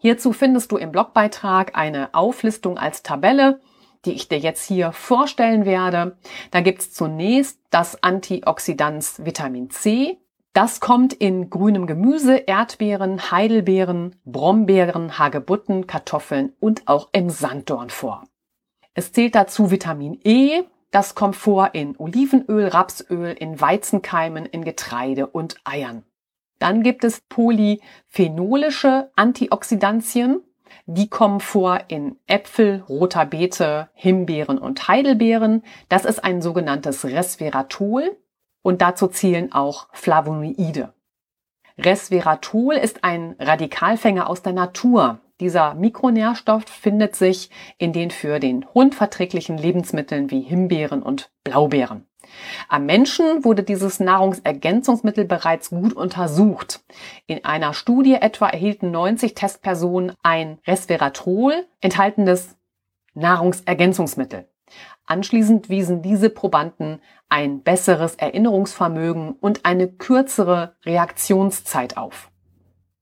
Hierzu 0.02 0.34
findest 0.34 0.72
du 0.72 0.78
im 0.78 0.92
Blogbeitrag 0.92 1.78
eine 1.78 2.14
Auflistung 2.14 2.80
als 2.80 3.04
Tabelle, 3.04 3.62
die 4.04 4.14
ich 4.14 4.28
dir 4.28 4.40
jetzt 4.40 4.66
hier 4.66 4.92
vorstellen 4.94 5.64
werde. 5.64 6.18
Da 6.50 6.62
gibt's 6.62 6.92
zunächst 6.92 7.60
das 7.70 8.02
Antioxidans 8.02 9.24
Vitamin 9.24 9.70
C, 9.70 10.18
das 10.54 10.80
kommt 10.80 11.14
in 11.14 11.52
grünem 11.52 11.86
Gemüse, 11.86 12.36
Erdbeeren, 12.36 13.32
Heidelbeeren, 13.32 14.16
Brombeeren, 14.26 15.20
Hagebutten, 15.20 15.86
Kartoffeln 15.86 16.52
und 16.60 16.88
auch 16.88 17.10
im 17.14 17.30
Sanddorn 17.30 17.92
vor. 17.92 18.24
Es 18.96 19.14
zählt 19.14 19.36
dazu 19.36 19.70
Vitamin 19.70 20.20
E, 20.24 20.64
das 20.90 21.14
kommt 21.14 21.36
vor 21.36 21.70
in 21.74 21.96
Olivenöl, 21.98 22.68
Rapsöl, 22.68 23.34
in 23.40 23.62
Weizenkeimen, 23.62 24.48
in 24.48 24.66
Getreide 24.66 25.28
und 25.28 25.56
Eiern. 25.64 26.04
Dann 26.62 26.84
gibt 26.84 27.04
es 27.04 27.22
polyphenolische 27.22 29.10
Antioxidantien. 29.16 30.42
Die 30.86 31.10
kommen 31.10 31.40
vor 31.40 31.80
in 31.88 32.18
Äpfel, 32.28 32.84
roter 32.88 33.26
Beete, 33.26 33.90
Himbeeren 33.96 34.60
und 34.60 34.88
Heidelbeeren. 34.88 35.64
Das 35.90 36.06
ist 36.06 36.24
ein 36.24 36.40
sogenanntes 36.40 37.04
Resveratrol 37.04 38.16
und 38.62 38.84
dazu 38.84 39.08
zählen 39.08 39.52
auch 39.52 39.88
Flavonoide. 39.92 40.94
Resveratrol 41.80 42.76
ist 42.76 43.04
ein 43.04 43.36
Radikalfänger 43.40 44.30
aus 44.30 44.44
der 44.44 44.54
Natur. 44.54 45.20
Dieser 45.40 45.74
Mikronährstoff 45.74 46.66
findet 46.66 47.16
sich 47.16 47.50
in 47.80 47.92
den 47.92 48.12
für 48.12 48.40
den 48.40 48.72
Hund 48.76 48.94
verträglichen 48.94 49.58
Lebensmitteln 49.58 50.30
wie 50.30 50.42
Himbeeren 50.42 51.02
und 51.02 51.32
Blaubeeren. 51.44 52.06
Am 52.70 52.86
Menschen 52.86 53.44
wurde 53.44 53.64
dieses 53.64 54.00
Nahrungsergänzungsmittel 54.00 55.26
bereits 55.26 55.70
gut 55.70 55.94
untersucht. 55.94 56.84
In 57.28 57.44
einer 57.46 57.74
Studie 57.74 58.16
etwa 58.16 58.48
erhielten 58.48 58.92
90 58.92 59.34
Testpersonen 59.34 60.14
ein 60.24 60.60
Resveratrol 60.66 61.66
enthaltenes 61.82 62.58
Nahrungsergänzungsmittel. 63.14 64.48
Anschließend 65.06 65.70
wiesen 65.70 66.02
diese 66.02 66.30
Probanden 66.30 67.02
ein 67.28 67.64
besseres 67.64 68.16
Erinnerungsvermögen 68.16 69.34
und 69.34 69.66
eine 69.66 69.90
kürzere 69.90 70.76
Reaktionszeit 70.86 71.98
auf. 71.98 72.32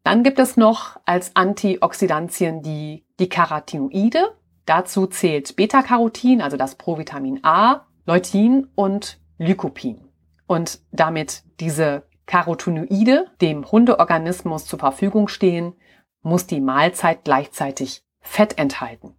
Dann 0.03 0.23
gibt 0.23 0.39
es 0.39 0.57
noch 0.57 0.99
als 1.05 1.35
Antioxidantien 1.35 2.61
die, 2.61 3.05
die 3.19 3.29
Carotinoide. 3.29 4.31
Dazu 4.65 5.07
zählt 5.07 5.55
Beta-Carotin, 5.55 6.41
also 6.41 6.57
das 6.57 6.75
Provitamin 6.75 7.41
A, 7.43 7.85
Leutin 8.05 8.67
und 8.75 9.19
Lycopin. 9.37 10.09
Und 10.47 10.81
damit 10.91 11.43
diese 11.59 12.03
Carotinoide 12.25 13.27
dem 13.41 13.69
Hundeorganismus 13.71 14.65
zur 14.65 14.79
Verfügung 14.79 15.27
stehen, 15.27 15.73
muss 16.21 16.47
die 16.47 16.61
Mahlzeit 16.61 17.23
gleichzeitig 17.23 18.03
Fett 18.19 18.57
enthalten. 18.57 19.15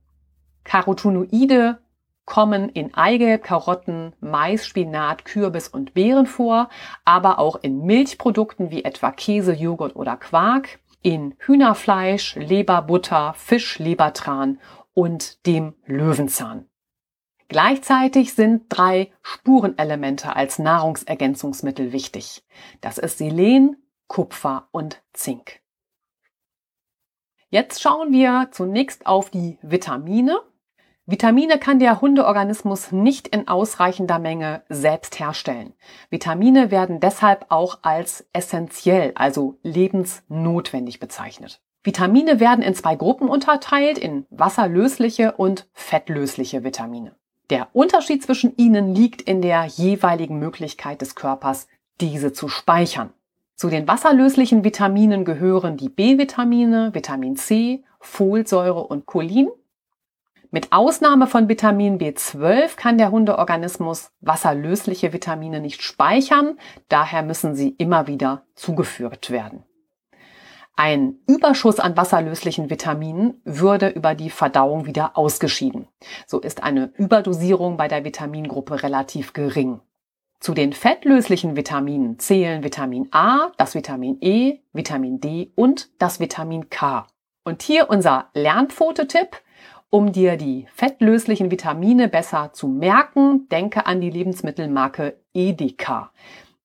Carotinoide 0.64 1.78
kommen 2.24 2.68
in 2.68 2.94
Eigelb, 2.94 3.42
Karotten, 3.42 4.14
Mais, 4.20 4.64
Spinat, 4.64 5.24
Kürbis 5.24 5.66
und 5.66 5.94
Beeren 5.94 6.26
vor, 6.26 6.68
aber 7.04 7.40
auch 7.40 7.56
in 7.56 7.84
Milchprodukten 7.84 8.70
wie 8.70 8.84
etwa 8.84 9.10
Käse, 9.10 9.52
Joghurt 9.52 9.96
oder 9.96 10.16
Quark, 10.16 10.78
in 11.02 11.34
Hühnerfleisch, 11.40 12.36
Leber, 12.36 12.82
Butter, 12.82 13.34
Fisch, 13.36 13.80
Lebertran 13.80 14.60
und 14.94 15.44
dem 15.46 15.74
Löwenzahn. 15.86 16.69
Gleichzeitig 17.50 18.34
sind 18.34 18.66
drei 18.68 19.10
Spurenelemente 19.22 20.36
als 20.36 20.60
Nahrungsergänzungsmittel 20.60 21.92
wichtig. 21.92 22.44
Das 22.80 22.96
ist 22.96 23.18
Selen, 23.18 23.76
Kupfer 24.06 24.68
und 24.70 25.02
Zink. 25.12 25.58
Jetzt 27.48 27.82
schauen 27.82 28.12
wir 28.12 28.50
zunächst 28.52 29.04
auf 29.04 29.30
die 29.30 29.58
Vitamine. 29.62 30.38
Vitamine 31.06 31.58
kann 31.58 31.80
der 31.80 32.00
Hundeorganismus 32.00 32.92
nicht 32.92 33.26
in 33.26 33.48
ausreichender 33.48 34.20
Menge 34.20 34.62
selbst 34.68 35.18
herstellen. 35.18 35.74
Vitamine 36.08 36.70
werden 36.70 37.00
deshalb 37.00 37.46
auch 37.48 37.80
als 37.82 38.28
essentiell, 38.32 39.10
also 39.16 39.58
lebensnotwendig 39.64 41.00
bezeichnet. 41.00 41.60
Vitamine 41.82 42.38
werden 42.38 42.62
in 42.62 42.76
zwei 42.76 42.94
Gruppen 42.94 43.28
unterteilt, 43.28 43.98
in 43.98 44.24
wasserlösliche 44.30 45.32
und 45.32 45.68
fettlösliche 45.72 46.62
Vitamine. 46.62 47.16
Der 47.50 47.68
Unterschied 47.72 48.22
zwischen 48.22 48.56
ihnen 48.56 48.94
liegt 48.94 49.22
in 49.22 49.42
der 49.42 49.64
jeweiligen 49.64 50.38
Möglichkeit 50.38 51.00
des 51.00 51.14
Körpers, 51.14 51.68
diese 52.00 52.32
zu 52.32 52.48
speichern. 52.48 53.10
Zu 53.56 53.68
den 53.68 53.86
wasserlöslichen 53.86 54.64
Vitaminen 54.64 55.24
gehören 55.24 55.76
die 55.76 55.88
B-Vitamine, 55.88 56.94
Vitamin 56.94 57.36
C, 57.36 57.84
Folsäure 57.98 58.86
und 58.86 59.04
Cholin 59.06 59.50
mit 60.52 60.72
Ausnahme 60.72 61.28
von 61.28 61.48
Vitamin 61.48 61.98
B12 62.00 62.74
kann 62.74 62.98
der 62.98 63.12
Hundeorganismus 63.12 64.10
wasserlösliche 64.20 65.12
Vitamine 65.12 65.60
nicht 65.60 65.80
speichern, 65.80 66.58
daher 66.88 67.22
müssen 67.22 67.54
sie 67.54 67.68
immer 67.78 68.08
wieder 68.08 68.42
zugeführt 68.56 69.30
werden. 69.30 69.62
Ein 70.82 71.18
Überschuss 71.26 71.78
an 71.78 71.94
wasserlöslichen 71.98 72.70
Vitaminen 72.70 73.42
würde 73.44 73.90
über 73.90 74.14
die 74.14 74.30
Verdauung 74.30 74.86
wieder 74.86 75.18
ausgeschieden. 75.18 75.86
So 76.26 76.40
ist 76.40 76.62
eine 76.62 76.90
Überdosierung 76.96 77.76
bei 77.76 77.86
der 77.86 78.02
Vitamingruppe 78.02 78.82
relativ 78.82 79.34
gering. 79.34 79.82
Zu 80.40 80.54
den 80.54 80.72
fettlöslichen 80.72 81.54
Vitaminen 81.54 82.18
zählen 82.18 82.64
Vitamin 82.64 83.08
A, 83.10 83.50
das 83.58 83.74
Vitamin 83.74 84.16
E, 84.22 84.60
Vitamin 84.72 85.20
D 85.20 85.52
und 85.54 85.90
das 85.98 86.18
Vitamin 86.18 86.70
K. 86.70 87.06
Und 87.44 87.60
hier 87.60 87.90
unser 87.90 88.30
Lernpfote-Tipp. 88.32 89.36
Um 89.90 90.12
dir 90.12 90.38
die 90.38 90.66
fettlöslichen 90.72 91.50
Vitamine 91.50 92.08
besser 92.08 92.54
zu 92.54 92.68
merken, 92.68 93.50
denke 93.50 93.84
an 93.84 94.00
die 94.00 94.08
Lebensmittelmarke 94.08 95.20
EDK. 95.34 96.10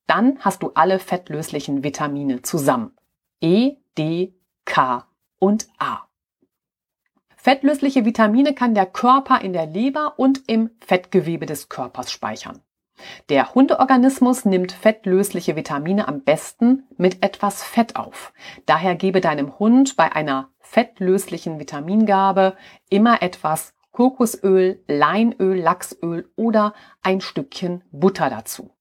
Dann 0.08 0.38
hast 0.40 0.64
du 0.64 0.72
alle 0.74 1.00
fettlöslichen 1.00 1.84
Vitamine 1.84 2.44
zusammen. 2.44 2.94
E, 3.42 3.76
D, 3.98 4.34
K 4.66 5.06
und 5.40 5.68
A. 5.78 6.08
Fettlösliche 7.36 8.06
Vitamine 8.06 8.56
kann 8.56 8.74
der 8.74 8.88
Körper 8.88 9.42
in 9.42 9.54
der 9.54 9.68
Leber 9.68 10.16
und 10.18 10.42
im 10.48 10.72
Fettgewebe 10.80 11.46
des 11.46 11.70
Körpers 11.70 12.12
speichern. 12.12 12.62
Der 13.30 13.54
Hundeorganismus 13.54 14.46
nimmt 14.46 14.72
fettlösliche 14.72 15.56
Vitamine 15.56 16.08
am 16.08 16.24
besten 16.24 16.84
mit 16.98 17.24
etwas 17.24 17.64
Fett 17.64 17.96
auf. 17.96 18.34
Daher 18.66 18.96
gebe 18.96 19.22
deinem 19.22 19.60
Hund 19.60 19.96
bei 19.96 20.12
einer 20.12 20.50
fettlöslichen 20.60 21.60
Vitamingabe 21.60 22.56
immer 22.90 23.22
etwas 23.22 23.74
Kokosöl, 23.92 24.84
Leinöl, 24.88 25.58
Lachsöl 25.58 26.30
oder 26.36 26.74
ein 27.02 27.22
Stückchen 27.22 27.84
Butter 27.92 28.30
dazu. 28.30 28.75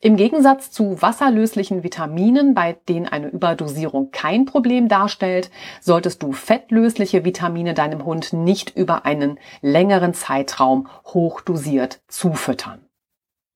Im 0.00 0.16
Gegensatz 0.16 0.70
zu 0.70 1.02
wasserlöslichen 1.02 1.82
Vitaminen, 1.82 2.54
bei 2.54 2.74
denen 2.88 3.08
eine 3.08 3.28
Überdosierung 3.28 4.12
kein 4.12 4.44
Problem 4.44 4.88
darstellt, 4.88 5.50
solltest 5.80 6.22
du 6.22 6.30
fettlösliche 6.30 7.24
Vitamine 7.24 7.74
deinem 7.74 8.04
Hund 8.04 8.32
nicht 8.32 8.76
über 8.76 9.04
einen 9.04 9.40
längeren 9.60 10.14
Zeitraum 10.14 10.88
hochdosiert 11.04 12.00
zufüttern. 12.06 12.86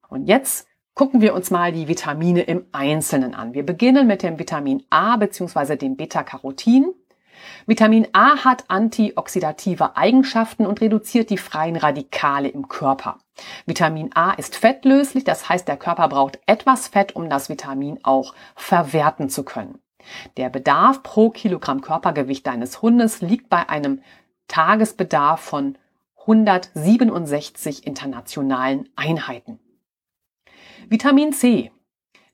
Und 0.09 0.27
jetzt 0.27 0.67
gucken 0.95 1.21
wir 1.21 1.33
uns 1.33 1.53
mal 1.53 1.71
die 1.71 1.87
Vitamine 1.87 2.43
im 2.43 2.67
Einzelnen 2.73 3.35
an. 3.35 3.55
Wir 3.55 3.65
beginnen 3.65 4.09
mit 4.09 4.25
dem 4.25 4.39
Vitamin 4.41 4.83
A 4.91 5.17
bzw. 5.17 5.77
dem 5.77 5.97
Beta-Carotin. 5.97 6.93
Vitamin 7.67 8.09
A 8.13 8.45
hat 8.45 8.65
antioxidative 8.69 9.97
Eigenschaften 9.97 10.67
und 10.67 10.81
reduziert 10.81 11.31
die 11.31 11.39
freien 11.39 11.77
Radikale 11.77 12.49
im 12.49 12.69
Körper. 12.69 13.19
Vitamin 13.67 14.11
A 14.15 14.33
ist 14.33 14.57
fettlöslich, 14.57 15.25
das 15.25 15.49
heißt, 15.49 15.69
der 15.69 15.77
Körper 15.77 16.09
braucht 16.09 16.39
etwas 16.47 16.89
Fett, 16.89 17.17
um 17.17 17.29
das 17.31 17.49
Vitamin 17.49 17.99
auch 18.03 18.35
verwerten 18.55 19.29
zu 19.29 19.45
können. 19.45 19.79
Der 20.37 20.51
Bedarf 20.51 21.03
pro 21.03 21.31
Kilogramm 21.31 21.81
Körpergewicht 21.81 22.47
deines 22.47 22.83
Hundes 22.83 23.21
liegt 23.21 23.49
bei 23.49 23.69
einem 23.69 24.03
Tagesbedarf 24.49 25.41
von 25.41 25.79
167 26.21 27.87
internationalen 27.87 28.89
Einheiten. 28.97 29.59
Vitamin 30.89 31.33
C. 31.33 31.71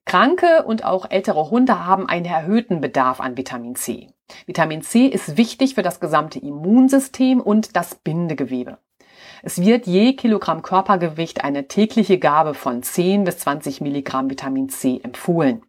Kranke 0.04 0.64
und 0.64 0.84
auch 0.84 1.10
ältere 1.10 1.50
Hunde 1.50 1.84
haben 1.84 2.08
einen 2.08 2.24
erhöhten 2.24 2.80
Bedarf 2.80 3.20
an 3.20 3.36
Vitamin 3.36 3.76
C. 3.76 4.08
Vitamin 4.46 4.82
C 4.82 5.06
ist 5.06 5.36
wichtig 5.36 5.74
für 5.74 5.82
das 5.82 6.00
gesamte 6.00 6.38
Immunsystem 6.38 7.40
und 7.40 7.76
das 7.76 7.94
Bindegewebe. 7.94 8.78
Es 9.42 9.60
wird 9.60 9.86
je 9.86 10.14
Kilogramm 10.14 10.62
Körpergewicht 10.62 11.44
eine 11.44 11.68
tägliche 11.68 12.18
Gabe 12.18 12.54
von 12.54 12.82
10 12.82 13.24
bis 13.24 13.38
20 13.38 13.80
Milligramm 13.80 14.30
Vitamin 14.30 14.68
C 14.68 15.00
empfohlen. 15.02 15.62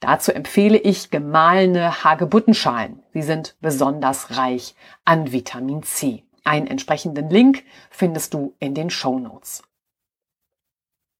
Dazu 0.00 0.32
empfehle 0.32 0.78
ich 0.78 1.10
gemahlene 1.10 2.02
Hagebuttenschalen. 2.02 3.02
Sie 3.12 3.22
sind 3.22 3.56
besonders 3.60 4.36
reich 4.36 4.74
an 5.04 5.30
Vitamin 5.30 5.84
C. 5.84 6.24
Einen 6.44 6.66
entsprechenden 6.66 7.30
Link 7.30 7.62
findest 7.88 8.34
du 8.34 8.54
in 8.58 8.74
den 8.74 8.90
Show 8.90 9.18
Notes. 9.18 9.62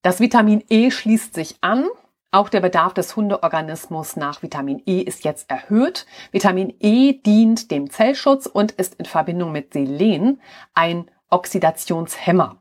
Das 0.03 0.19
Vitamin 0.19 0.65
E 0.69 0.91
schließt 0.91 1.33
sich 1.33 1.57
an. 1.61 1.87
Auch 2.35 2.49
der 2.49 2.61
Bedarf 2.61 2.95
des 2.95 3.15
Hundeorganismus 3.15 4.17
nach 4.17 4.43
Vitamin 4.43 4.83
E 4.87 5.03
ist 5.03 5.23
jetzt 5.23 5.51
erhöht. 5.51 6.07
Vitamin 6.31 6.73
E 6.81 7.13
dient 7.13 7.71
dem 7.71 7.91
Zellschutz 7.91 8.47
und 8.47 8.73
ist 8.73 8.95
in 8.95 9.05
Verbindung 9.05 9.53
mit 9.53 9.75
Selen 9.75 10.41
ein 10.73 11.11
Oxidationshemmer. 11.29 12.57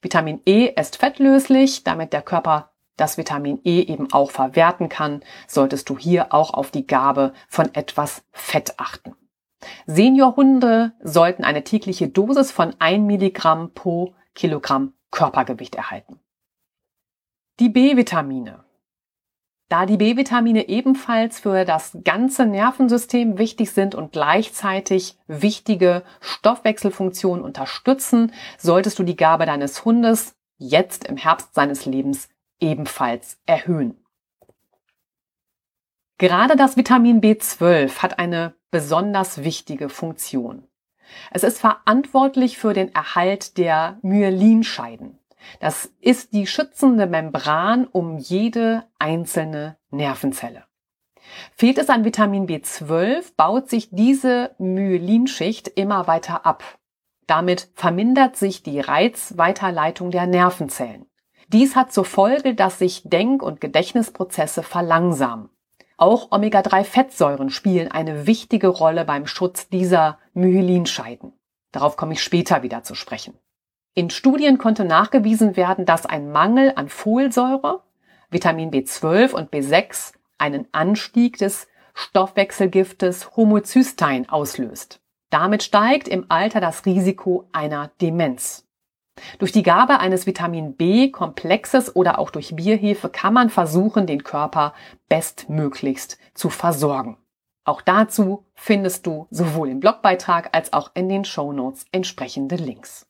Vitamin 0.00 0.40
E 0.46 0.68
ist 0.68 0.98
fettlöslich, 0.98 1.82
damit 1.82 2.12
der 2.12 2.22
Körper 2.22 2.70
das 2.96 3.18
Vitamin 3.18 3.60
E 3.64 3.80
eben 3.80 4.12
auch 4.12 4.30
verwerten 4.30 4.88
kann, 4.88 5.24
solltest 5.48 5.88
du 5.88 5.98
hier 5.98 6.32
auch 6.32 6.54
auf 6.54 6.70
die 6.70 6.86
Gabe 6.86 7.32
von 7.48 7.74
etwas 7.74 8.22
Fett 8.30 8.74
achten. 8.78 9.16
Seniorhunde 9.86 10.92
sollten 11.02 11.42
eine 11.42 11.64
tägliche 11.64 12.08
Dosis 12.08 12.52
von 12.52 12.76
1 12.78 13.04
Milligramm 13.04 13.72
pro 13.74 14.14
Kilogramm 14.36 14.92
Körpergewicht 15.10 15.74
erhalten. 15.74 16.20
Die 17.58 17.70
B-Vitamine. 17.70 18.65
Da 19.68 19.84
die 19.84 19.96
B-Vitamine 19.96 20.68
ebenfalls 20.68 21.40
für 21.40 21.64
das 21.64 21.98
ganze 22.04 22.46
Nervensystem 22.46 23.36
wichtig 23.36 23.72
sind 23.72 23.96
und 23.96 24.12
gleichzeitig 24.12 25.18
wichtige 25.26 26.04
Stoffwechselfunktionen 26.20 27.44
unterstützen, 27.44 28.32
solltest 28.58 28.98
du 29.00 29.02
die 29.02 29.16
Gabe 29.16 29.44
deines 29.44 29.84
Hundes 29.84 30.36
jetzt 30.56 31.04
im 31.08 31.16
Herbst 31.16 31.52
seines 31.54 31.84
Lebens 31.84 32.28
ebenfalls 32.60 33.38
erhöhen. 33.44 33.96
Gerade 36.18 36.56
das 36.56 36.76
Vitamin 36.76 37.20
B12 37.20 37.98
hat 37.98 38.18
eine 38.20 38.54
besonders 38.70 39.42
wichtige 39.42 39.88
Funktion. 39.88 40.66
Es 41.30 41.42
ist 41.42 41.58
verantwortlich 41.58 42.56
für 42.56 42.72
den 42.72 42.94
Erhalt 42.94 43.58
der 43.58 43.98
Myelinscheiden. 44.02 45.18
Das 45.60 45.90
ist 46.00 46.32
die 46.32 46.46
schützende 46.46 47.06
Membran 47.06 47.86
um 47.86 48.18
jede 48.18 48.84
einzelne 48.98 49.76
Nervenzelle. 49.90 50.64
Fehlt 51.56 51.78
es 51.78 51.90
an 51.90 52.04
Vitamin 52.04 52.46
B12, 52.46 53.32
baut 53.36 53.68
sich 53.68 53.90
diese 53.90 54.54
Myelinschicht 54.58 55.68
immer 55.68 56.06
weiter 56.06 56.46
ab. 56.46 56.62
Damit 57.26 57.68
vermindert 57.74 58.36
sich 58.36 58.62
die 58.62 58.80
Reizweiterleitung 58.80 60.10
der 60.10 60.26
Nervenzellen. 60.26 61.06
Dies 61.48 61.76
hat 61.76 61.92
zur 61.92 62.04
Folge, 62.04 62.54
dass 62.54 62.78
sich 62.78 63.02
Denk- 63.04 63.42
und 63.42 63.60
Gedächtnisprozesse 63.60 64.62
verlangsamen. 64.62 65.48
Auch 65.96 66.30
Omega-3-Fettsäuren 66.30 67.50
spielen 67.50 67.90
eine 67.90 68.26
wichtige 68.26 68.68
Rolle 68.68 69.04
beim 69.04 69.26
Schutz 69.26 69.68
dieser 69.68 70.18
Myelinscheiden. 70.34 71.32
Darauf 71.72 71.96
komme 71.96 72.14
ich 72.14 72.22
später 72.22 72.62
wieder 72.62 72.82
zu 72.82 72.94
sprechen. 72.94 73.38
In 73.98 74.10
Studien 74.10 74.58
konnte 74.58 74.84
nachgewiesen 74.84 75.56
werden, 75.56 75.86
dass 75.86 76.04
ein 76.04 76.30
Mangel 76.30 76.70
an 76.76 76.90
Folsäure, 76.90 77.80
Vitamin 78.28 78.70
B12 78.70 79.32
und 79.32 79.50
B6 79.50 80.12
einen 80.36 80.68
Anstieg 80.72 81.38
des 81.38 81.66
Stoffwechselgiftes 81.94 83.34
Homocystein 83.38 84.28
auslöst. 84.28 85.00
Damit 85.30 85.62
steigt 85.62 86.08
im 86.08 86.26
Alter 86.28 86.60
das 86.60 86.84
Risiko 86.84 87.48
einer 87.52 87.90
Demenz. 88.02 88.66
Durch 89.38 89.50
die 89.50 89.62
Gabe 89.62 89.98
eines 89.98 90.26
Vitamin 90.26 90.76
B-Komplexes 90.76 91.96
oder 91.96 92.18
auch 92.18 92.28
durch 92.28 92.54
Bierhefe 92.54 93.08
kann 93.08 93.32
man 93.32 93.48
versuchen, 93.48 94.06
den 94.06 94.24
Körper 94.24 94.74
bestmöglichst 95.08 96.18
zu 96.34 96.50
versorgen. 96.50 97.16
Auch 97.64 97.80
dazu 97.80 98.44
findest 98.52 99.06
du 99.06 99.26
sowohl 99.30 99.70
im 99.70 99.80
Blogbeitrag 99.80 100.54
als 100.54 100.74
auch 100.74 100.90
in 100.92 101.08
den 101.08 101.24
Shownotes 101.24 101.86
entsprechende 101.92 102.56
Links. 102.56 103.06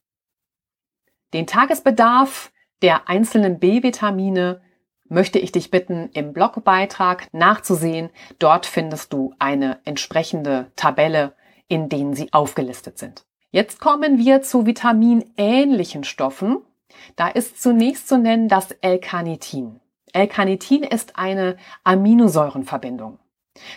Den 1.35 1.47
Tagesbedarf 1.47 2.53
der 2.83 3.09
einzelnen 3.09 3.59
B-Vitamine 3.59 4.61
möchte 5.09 5.39
ich 5.39 5.53
dich 5.53 5.71
bitten, 5.71 6.11
im 6.13 6.33
Blogbeitrag 6.33 7.29
nachzusehen. 7.33 8.11
Dort 8.39 8.67
findest 8.67 9.13
du 9.13 9.35
eine 9.39 9.79
entsprechende 9.85 10.73
Tabelle, 10.77 11.35
in 11.69 11.89
denen 11.89 12.15
sie 12.15 12.33
aufgelistet 12.33 12.99
sind. 12.99 13.25
Jetzt 13.51 13.81
kommen 13.81 14.19
wir 14.19 14.43
zu 14.43 14.67
vitaminähnlichen 14.67 16.05
Stoffen. 16.05 16.59
Da 17.15 17.29
ist 17.29 17.63
zunächst 17.63 18.09
zu 18.09 18.19
nennen 18.19 18.49
das 18.49 18.73
L-Carnitin. 18.73 19.81
L-Carnitin 20.13 20.83
ist 20.83 21.19
eine 21.19 21.57
Aminosäurenverbindung. 21.85 23.19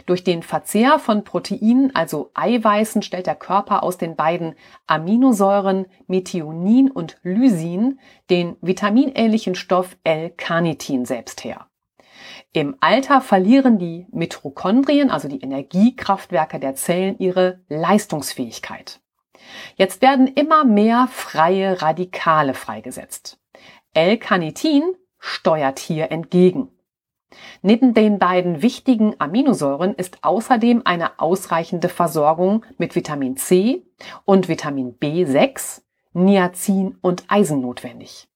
Durch 0.06 0.24
den 0.24 0.44
Verzehr 0.44 1.00
von 1.00 1.24
Proteinen, 1.24 1.96
also 1.96 2.32
Eiweißen, 2.34 3.02
stellt 3.02 3.28
der 3.28 3.36
Körper 3.36 3.84
aus 3.84 3.98
den 3.98 4.16
beiden 4.16 4.56
Aminosäuren 4.88 5.86
Methionin 6.08 6.92
und 6.92 7.18
Lysin 7.24 8.00
den 8.30 8.56
vitaminähnlichen 8.62 9.56
Stoff 9.56 9.98
L-Carnitin 10.04 11.06
selbst 11.06 11.44
her. 11.44 11.68
Im 12.52 12.76
Alter 12.80 13.22
verlieren 13.22 13.78
die 13.78 14.08
Mitochondrien, 14.12 15.12
also 15.12 15.28
die 15.28 15.42
Energiekraftwerke 15.42 16.60
der 16.60 16.76
Zellen, 16.76 17.18
ihre 17.20 17.62
Leistungsfähigkeit. 17.70 19.00
Jetzt 19.76 20.02
werden 20.02 20.28
immer 20.28 20.66
mehr 20.66 21.08
freie 21.12 21.82
Radikale 21.82 22.54
freigesetzt. 22.54 23.40
L-Carnitin 23.94 24.96
steuert 25.20 25.80
hier 25.80 26.12
entgegen. 26.12 26.70
Neben 27.62 27.94
den 27.94 28.20
beiden 28.20 28.62
wichtigen 28.62 29.16
Aminosäuren 29.20 29.94
ist 29.94 30.24
außerdem 30.24 30.82
eine 30.86 31.20
ausreichende 31.20 31.90
Versorgung 31.90 32.66
mit 32.78 32.96
Vitamin 32.96 33.38
C 33.38 33.84
und 34.26 34.48
Vitamin 34.48 34.98
B6, 35.00 35.82
Niacin 36.14 36.98
und 37.02 37.26
Eisen 37.28 37.62
notwendig. 37.62 38.28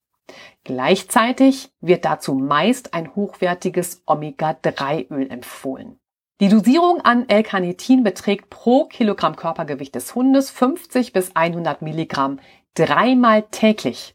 Gleichzeitig 0.63 1.71
wird 1.81 2.05
dazu 2.05 2.33
meist 2.35 2.93
ein 2.93 3.15
hochwertiges 3.15 4.03
Omega-3-Öl 4.05 5.29
empfohlen. 5.29 5.99
Die 6.39 6.49
Dosierung 6.49 7.01
an 7.01 7.29
L-Carnitin 7.29 8.03
beträgt 8.03 8.49
pro 8.49 8.85
Kilogramm 8.85 9.35
Körpergewicht 9.35 9.95
des 9.95 10.15
Hundes 10.15 10.49
50 10.51 11.13
bis 11.13 11.35
100 11.35 11.81
Milligramm 11.81 12.39
dreimal 12.73 13.43
täglich. 13.43 14.12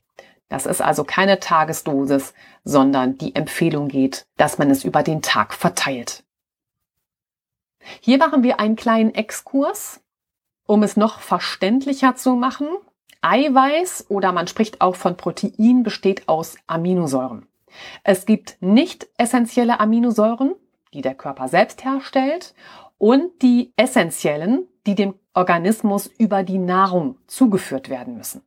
Das 0.48 0.64
ist 0.64 0.80
also 0.80 1.04
keine 1.04 1.40
Tagesdosis, 1.40 2.32
sondern 2.64 3.18
die 3.18 3.34
Empfehlung 3.34 3.88
geht, 3.88 4.26
dass 4.36 4.58
man 4.58 4.70
es 4.70 4.84
über 4.84 5.02
den 5.02 5.20
Tag 5.22 5.52
verteilt. 5.52 6.24
Hier 8.00 8.18
machen 8.18 8.42
wir 8.42 8.60
einen 8.60 8.76
kleinen 8.76 9.14
Exkurs, 9.14 10.00
um 10.66 10.82
es 10.82 10.96
noch 10.96 11.20
verständlicher 11.20 12.16
zu 12.16 12.34
machen. 12.34 12.68
Eiweiß 13.20 14.06
oder 14.08 14.32
man 14.32 14.46
spricht 14.46 14.80
auch 14.80 14.96
von 14.96 15.16
Protein 15.16 15.82
besteht 15.82 16.28
aus 16.28 16.56
Aminosäuren. 16.66 17.46
Es 18.04 18.26
gibt 18.26 18.56
nicht 18.60 19.08
essentielle 19.18 19.80
Aminosäuren, 19.80 20.54
die 20.94 21.02
der 21.02 21.14
Körper 21.14 21.48
selbst 21.48 21.84
herstellt 21.84 22.54
und 22.96 23.42
die 23.42 23.72
essentiellen, 23.76 24.66
die 24.86 24.94
dem 24.94 25.14
Organismus 25.34 26.06
über 26.06 26.42
die 26.42 26.58
Nahrung 26.58 27.16
zugeführt 27.26 27.88
werden 27.88 28.16
müssen. 28.16 28.42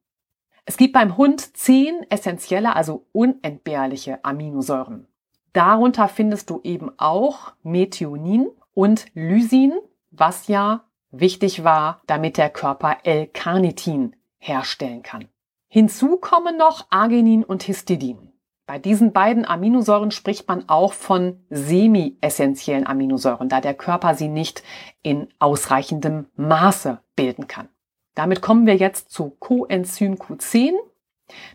Es 0.65 0.78
gibt 0.78 0.93
beim 0.93 1.17
Hund 1.17 1.58
zehn 1.58 2.06
essentielle, 2.10 2.76
also 2.76 3.08
unentbehrliche 3.12 4.24
Aminosäuren. 4.24 5.08
Darunter 5.54 6.08
findest 6.08 6.50
du 6.50 6.62
eben 6.63 6.91
auch 6.97 7.54
Methionin 7.63 8.47
und 8.74 9.06
Lysin, 9.13 9.74
was 10.12 10.47
ja 10.47 10.86
wichtig 11.12 11.63
war, 11.63 12.02
damit 12.08 12.38
der 12.38 12.50
Körper 12.50 12.97
L-Carnitin 13.04 14.15
herstellen 14.38 15.04
kann. 15.04 15.28
Hinzu 15.67 16.17
kommen 16.17 16.58
noch 16.58 16.88
Arginin 16.89 17.43
und 17.43 17.63
Histidin. 17.63 18.32
Bei 18.65 18.80
diesen 18.80 19.12
beiden 19.12 19.45
Aminosäuren 19.45 20.12
spricht 20.12 20.47
man 20.47 20.69
auch 20.69 20.93
von 20.93 21.43
semi-essentiellen 21.50 22.88
Aminosäuren, 22.88 23.50
da 23.50 23.60
der 23.60 23.74
Körper 23.74 24.15
sie 24.15 24.30
nicht 24.30 24.63
in 25.02 25.28
ausreichendem 25.39 26.28
Maße 26.36 27.00
bilden 27.15 27.47
kann. 27.47 27.67
Damit 28.15 28.41
kommen 28.41 28.65
wir 28.65 28.76
jetzt 28.76 29.10
zu 29.12 29.30
Coenzym 29.39 30.15
Q10. 30.15 30.74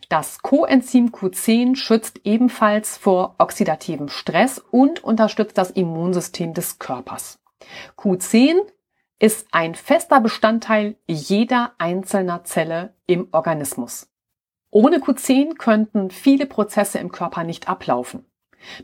Das 0.08 0.40
Coenzym 0.40 1.10
Q10 1.10 1.76
schützt 1.76 2.20
ebenfalls 2.24 2.96
vor 2.96 3.34
oxidativem 3.38 4.08
Stress 4.08 4.58
und 4.58 5.04
unterstützt 5.04 5.58
das 5.58 5.70
Immunsystem 5.70 6.54
des 6.54 6.78
Körpers. 6.78 7.38
Q10 7.98 8.54
ist 9.18 9.48
ein 9.52 9.74
fester 9.74 10.20
Bestandteil 10.20 10.96
jeder 11.06 11.72
einzelner 11.78 12.44
Zelle 12.44 12.94
im 13.06 13.28
Organismus. 13.32 14.08
Ohne 14.70 14.98
Q10 14.98 15.56
könnten 15.56 16.10
viele 16.10 16.46
Prozesse 16.46 16.98
im 16.98 17.12
Körper 17.12 17.44
nicht 17.44 17.68
ablaufen. 17.68 18.26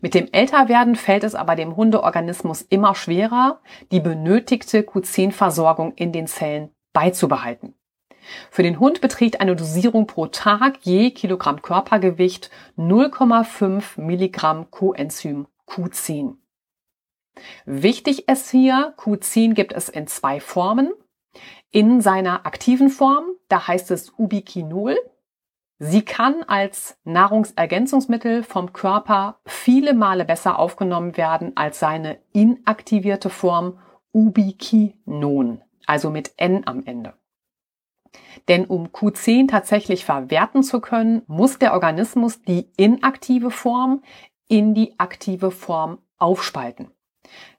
Mit 0.01 0.15
dem 0.15 0.29
Älterwerden 0.33 0.97
fällt 0.97 1.25
es 1.25 1.35
aber 1.35 1.57
dem 1.57 1.77
Hundeorganismus 1.77 2.63
immer 2.63 2.95
schwerer, 2.95 3.61
die 3.91 4.01
benötigte 4.01 4.81
Q10-Versorgung 4.83 5.95
in 5.95 6.13
den 6.13 6.27
Zellen 6.27 6.71
beizubehalten. 6.92 7.74
Für 8.50 8.62
den 8.62 8.78
Hund 8.78 9.00
beträgt 9.00 9.40
eine 9.40 9.57
Dosierung 9.57 10.07
pro 10.07 10.26
Tag 10.26 10.78
je 10.83 11.11
Kilogramm 11.11 11.61
Körpergewicht 11.61 12.50
0,5 12.78 14.00
Milligramm 14.00 14.70
Coenzym 14.70 15.46
Q10. 15.66 16.37
Wichtig 17.64 18.28
ist 18.28 18.50
hier, 18.50 18.94
Q10 18.98 19.55
gibt 19.55 19.72
es 19.72 19.88
in 19.88 20.07
zwei 20.07 20.40
Formen. 20.40 20.92
In 21.70 22.00
seiner 22.00 22.46
aktiven 22.46 22.90
Form, 22.90 23.24
da 23.48 23.66
heißt 23.66 23.90
es 23.90 24.12
Ubiquinol. 24.18 24.96
Sie 25.78 26.02
kann 26.02 26.44
als 26.44 26.98
Nahrungsergänzungsmittel 27.05 28.44
vom 28.44 28.72
Körper 28.72 29.40
viele 29.46 29.94
Male 29.94 30.24
besser 30.24 30.59
aufgenommen 30.59 31.16
werden 31.16 31.57
als 31.57 31.81
seine 31.81 32.18
inaktivierte 32.33 33.31
Form 33.31 33.78
Ubiquinon, 34.12 35.62
also 35.87 36.11
mit 36.11 36.33
N 36.37 36.66
am 36.66 36.85
Ende. 36.85 37.14
Denn 38.49 38.66
um 38.66 38.88
Q10 38.88 39.49
tatsächlich 39.49 40.05
verwerten 40.05 40.62
zu 40.62 40.81
können, 40.81 41.23
muss 41.27 41.59
der 41.59 41.73
Organismus 41.73 42.42
die 42.42 42.68
inaktive 42.77 43.51
Form 43.51 44.03
in 44.49 44.75
die 44.75 44.99
aktive 44.99 45.51
Form 45.51 45.99
aufspalten. 46.18 46.90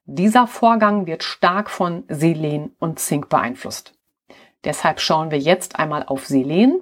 Dieser 0.06 0.48
Vorgang 0.48 1.08
wird 1.08 1.24
stark 1.24 1.70
von 1.70 2.04
Selen 2.10 2.76
und 2.80 3.00
Zink 3.00 3.30
beeinflusst. 3.30 3.98
Deshalb 4.64 5.00
schauen 5.00 5.32
wir 5.32 5.40
jetzt 5.40 5.80
einmal 5.80 6.04
auf 6.04 6.26
Selen. 6.26 6.82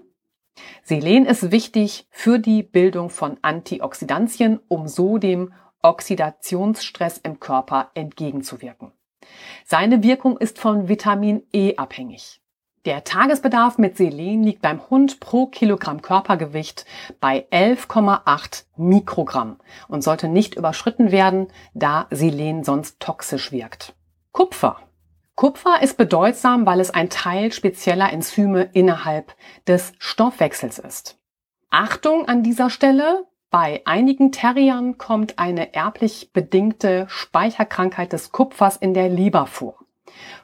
Selen 0.84 1.25
ist 1.25 1.51
wichtig 1.51 2.08
für 2.10 2.39
die 2.39 2.63
Bildung 2.63 3.10
von 3.10 3.38
Antioxidantien, 3.41 4.60
um 4.67 4.88
so 4.88 5.17
dem 5.17 5.54
Oxidationsstress 5.82 7.19
im 7.19 7.39
Körper 7.39 7.91
entgegenzuwirken. 7.93 8.91
Seine 9.65 10.03
Wirkung 10.03 10.38
ist 10.38 10.60
von 10.60 10.88
Vitamin 10.88 11.43
E 11.53 11.75
abhängig. 11.77 12.41
Der 12.86 13.03
Tagesbedarf 13.03 13.77
mit 13.77 13.95
Selen 13.95 14.43
liegt 14.43 14.63
beim 14.63 14.89
Hund 14.89 15.19
pro 15.19 15.45
Kilogramm 15.45 16.01
Körpergewicht 16.01 16.86
bei 17.19 17.45
11,8 17.51 18.63
Mikrogramm 18.75 19.57
und 19.88 20.03
sollte 20.03 20.27
nicht 20.27 20.55
überschritten 20.55 21.12
werden, 21.12 21.47
da 21.75 22.07
Selen 22.10 22.63
sonst 22.63 22.99
toxisch 22.99 23.51
wirkt. 23.51 23.93
Kupfer. 24.31 24.79
Kupfer 25.36 25.81
ist 25.81 25.97
bedeutsam, 25.97 26.65
weil 26.65 26.79
es 26.79 26.89
ein 26.89 27.10
Teil 27.10 27.51
spezieller 27.51 28.12
Enzyme 28.12 28.69
innerhalb 28.73 29.36
des 29.67 29.93
Stoffwechsels 29.99 30.79
ist. 30.79 31.19
Achtung 31.69 32.27
an 32.27 32.41
dieser 32.41 32.69
Stelle, 32.69 33.27
bei 33.51 33.81
einigen 33.83 34.31
Terriern 34.31 34.97
kommt 34.97 35.37
eine 35.37 35.73
erblich 35.75 36.31
bedingte 36.31 37.05
Speicherkrankheit 37.09 38.13
des 38.13 38.31
Kupfers 38.31 38.77
in 38.77 38.93
der 38.93 39.09
Leber 39.09 39.45
vor. 39.45 39.75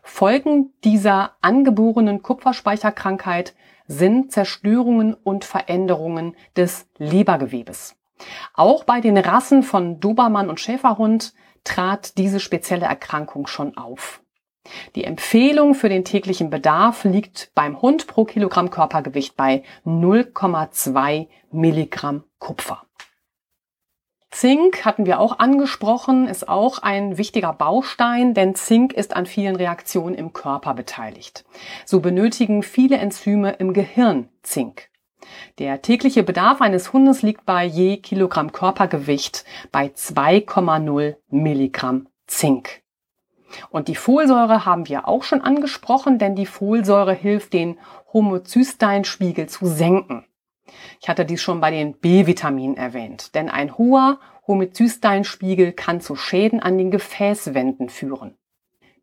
Folgen 0.04 0.74
dieser 0.84 1.32
angeborenen 1.42 2.22
Kupferspeicherkrankheit 2.22 3.56
sind 3.88 4.34
Zerstörungen 4.34 5.14
und 5.14 5.46
Veränderungen 5.46 6.36
des 6.58 6.90
Lebergewebes. 6.98 7.96
Auch 8.54 8.84
bei 8.84 9.00
den 9.00 9.18
Rassen 9.18 9.64
von 9.64 10.02
Dobermann 10.02 10.50
und 10.50 10.60
Schäferhund 10.60 11.34
trat 11.64 12.18
diese 12.18 12.42
spezielle 12.42 12.86
Erkrankung 12.86 13.48
schon 13.48 13.78
auf. 13.78 14.22
Die 14.96 15.06
Empfehlung 15.06 15.76
für 15.76 15.88
den 15.88 16.04
täglichen 16.04 16.50
Bedarf 16.50 17.06
liegt 17.06 17.52
beim 17.56 17.82
Hund 17.82 18.08
pro 18.08 18.26
Kilogramm 18.26 18.70
Körpergewicht 18.70 19.38
bei 19.38 19.64
0,2 19.86 21.28
Milligramm 21.52 22.26
Kupfer. 22.40 22.87
Zink 24.30 24.84
hatten 24.84 25.06
wir 25.06 25.20
auch 25.20 25.40
angesprochen, 25.40 26.28
ist 26.28 26.50
auch 26.50 26.80
ein 26.80 27.18
wichtiger 27.18 27.54
Baustein, 27.54 28.34
denn 28.34 28.56
Zink 28.56 28.94
ist 28.94 29.16
an 29.16 29.26
vielen 29.26 29.56
Reaktionen 29.56 30.16
im 30.16 30.34
Körper 30.34 30.74
beteiligt. 30.74 31.46
So 31.86 32.02
benötigen 32.02 32.62
viele 32.62 32.98
Enzyme 32.98 33.54
im 33.54 33.74
Gehirn 33.74 34.30
Zink. 34.44 34.90
Der 35.60 35.82
tägliche 35.82 36.24
Bedarf 36.24 36.62
eines 36.62 36.94
Hundes 36.94 37.22
liegt 37.22 37.46
bei 37.46 37.66
je 37.66 37.98
Kilogramm 37.98 38.52
Körpergewicht 38.52 39.46
bei 39.72 39.88
2,0 39.88 41.16
Milligramm 41.30 42.08
Zink. 42.28 42.84
Und 43.70 43.88
die 43.88 43.96
Folsäure 43.96 44.66
haben 44.66 44.88
wir 44.88 45.08
auch 45.08 45.24
schon 45.24 45.42
angesprochen, 45.42 46.20
denn 46.20 46.36
die 46.36 46.46
Folsäure 46.46 47.14
hilft, 47.14 47.54
den 47.54 47.80
Homozysteinspiegel 48.14 49.48
zu 49.48 49.66
senken. 49.66 50.27
Ich 51.00 51.10
hatte 51.10 51.26
dies 51.26 51.42
schon 51.42 51.62
bei 51.62 51.72
den 51.72 51.94
B-Vitaminen 51.94 52.78
erwähnt, 52.78 53.36
denn 53.36 53.50
ein 53.50 53.78
hoher 53.78 54.20
Homozysteinspiegel 54.48 55.74
kann 55.74 56.02
zu 56.02 56.16
Schäden 56.16 56.62
an 56.62 56.78
den 56.78 56.92
Gefäßwänden 56.92 57.90
führen. 57.90 58.38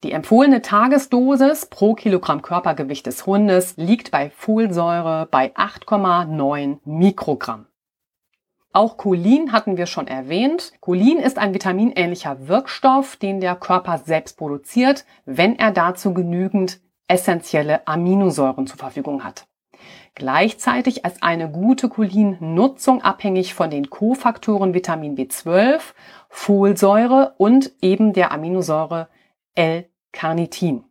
Die 0.02 0.12
empfohlene 0.12 0.60
Tagesdosis 0.60 1.66
pro 1.66 1.94
Kilogramm 1.94 2.42
Körpergewicht 2.42 3.06
des 3.06 3.24
Hundes 3.24 3.76
liegt 3.76 4.10
bei 4.10 4.28
Folsäure 4.28 5.26
bei 5.30 5.54
8,9 5.56 6.78
Mikrogramm. 6.84 7.66
Auch 8.74 8.96
Cholin 8.96 9.52
hatten 9.52 9.76
wir 9.76 9.86
schon 9.86 10.08
erwähnt. 10.08 10.72
Cholin 10.80 11.18
ist 11.18 11.38
ein 11.38 11.54
vitaminähnlicher 11.54 12.48
Wirkstoff, 12.48 13.16
den 13.16 13.40
der 13.40 13.54
Körper 13.54 13.98
selbst 13.98 14.36
produziert, 14.36 15.06
wenn 15.24 15.56
er 15.58 15.70
dazu 15.70 16.12
genügend 16.12 16.80
essentielle 17.06 17.86
Aminosäuren 17.86 18.66
zur 18.66 18.78
Verfügung 18.78 19.22
hat. 19.22 19.46
Gleichzeitig 20.14 21.04
ist 21.04 21.22
eine 21.22 21.50
gute 21.50 21.88
Cholinnutzung 21.88 23.02
abhängig 23.02 23.54
von 23.54 23.70
den 23.70 23.90
Kofaktoren 23.90 24.74
Vitamin 24.74 25.16
B12, 25.16 25.80
Folsäure 26.28 27.34
und 27.38 27.72
eben 27.80 28.12
der 28.12 28.32
Aminosäure 28.32 29.08
L-Carnitin. 29.54 30.84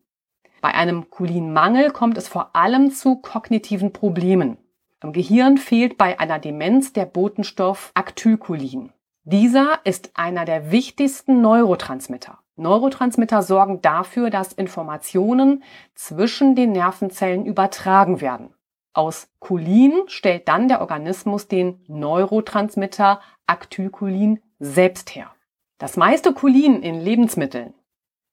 Bei 0.61 0.73
einem 0.73 1.09
Cholinmangel 1.09 1.91
kommt 1.91 2.17
es 2.17 2.27
vor 2.27 2.55
allem 2.55 2.91
zu 2.91 3.17
kognitiven 3.17 3.91
Problemen. 3.91 4.57
Im 5.01 5.11
Gehirn 5.11 5.57
fehlt 5.57 5.97
bei 5.97 6.19
einer 6.19 6.39
Demenz 6.39 6.93
der 6.93 7.05
Botenstoff 7.05 7.91
Actylcholin. 7.93 8.93
Dieser 9.25 9.79
ist 9.83 10.11
einer 10.15 10.45
der 10.45 10.71
wichtigsten 10.71 11.41
Neurotransmitter. 11.41 12.39
Neurotransmitter 12.55 13.41
sorgen 13.41 13.81
dafür, 13.81 14.29
dass 14.29 14.53
Informationen 14.53 15.63
zwischen 15.95 16.55
den 16.55 16.71
Nervenzellen 16.71 17.45
übertragen 17.45 18.21
werden. 18.21 18.53
Aus 18.93 19.27
Cholin 19.39 20.03
stellt 20.07 20.47
dann 20.47 20.67
der 20.67 20.81
Organismus 20.81 21.47
den 21.47 21.83
Neurotransmitter 21.87 23.21
Actylcholin 23.47 24.41
selbst 24.59 25.15
her. 25.15 25.31
Das 25.79 25.97
meiste 25.97 26.33
Cholin 26.33 26.81
in 26.81 27.01
Lebensmitteln 27.01 27.73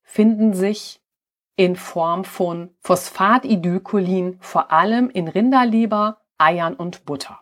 finden 0.02 0.52
sich 0.52 1.00
in 1.56 1.76
Form 1.76 2.24
von 2.24 2.70
Phosphatidylcholin, 2.80 4.38
vor 4.40 4.70
allem 4.70 5.10
in 5.10 5.28
Rinderleber, 5.28 6.20
Eiern 6.38 6.74
und 6.74 7.04
Butter. 7.04 7.38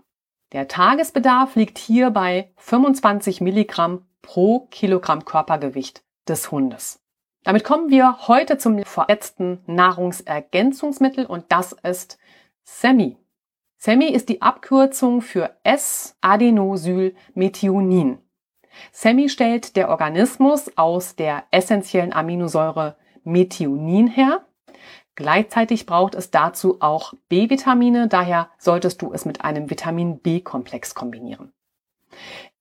Der 0.52 0.66
Tagesbedarf 0.66 1.56
liegt 1.56 1.78
hier 1.78 2.10
bei 2.10 2.52
25 2.56 3.40
Milligramm 3.40 4.06
pro 4.22 4.60
Kilogramm 4.70 5.24
Körpergewicht 5.24 6.02
des 6.26 6.50
Hundes. 6.50 7.00
Damit 7.44 7.64
kommen 7.64 7.90
wir 7.90 8.28
heute 8.28 8.58
zum 8.58 8.82
vorletzten 8.84 9.62
Nahrungsergänzungsmittel 9.66 11.26
und 11.26 11.46
das 11.48 11.72
ist 11.82 12.18
SEMI. 12.70 13.16
SEMI 13.78 14.10
ist 14.10 14.28
die 14.28 14.42
Abkürzung 14.42 15.22
für 15.22 15.56
S-Adenosylmethionin. 15.64 18.18
SEMI 18.92 19.30
stellt 19.30 19.74
der 19.74 19.88
Organismus 19.88 20.70
aus 20.76 21.16
der 21.16 21.44
essentiellen 21.50 22.12
Aminosäure 22.12 22.96
Methionin 23.24 24.06
her. 24.06 24.44
Gleichzeitig 25.16 25.86
braucht 25.86 26.14
es 26.14 26.30
dazu 26.30 26.76
auch 26.80 27.14
B-Vitamine, 27.28 28.06
daher 28.06 28.50
solltest 28.58 29.02
du 29.02 29.12
es 29.12 29.24
mit 29.24 29.44
einem 29.44 29.70
Vitamin 29.70 30.20
B-Komplex 30.20 30.94
kombinieren. 30.94 31.52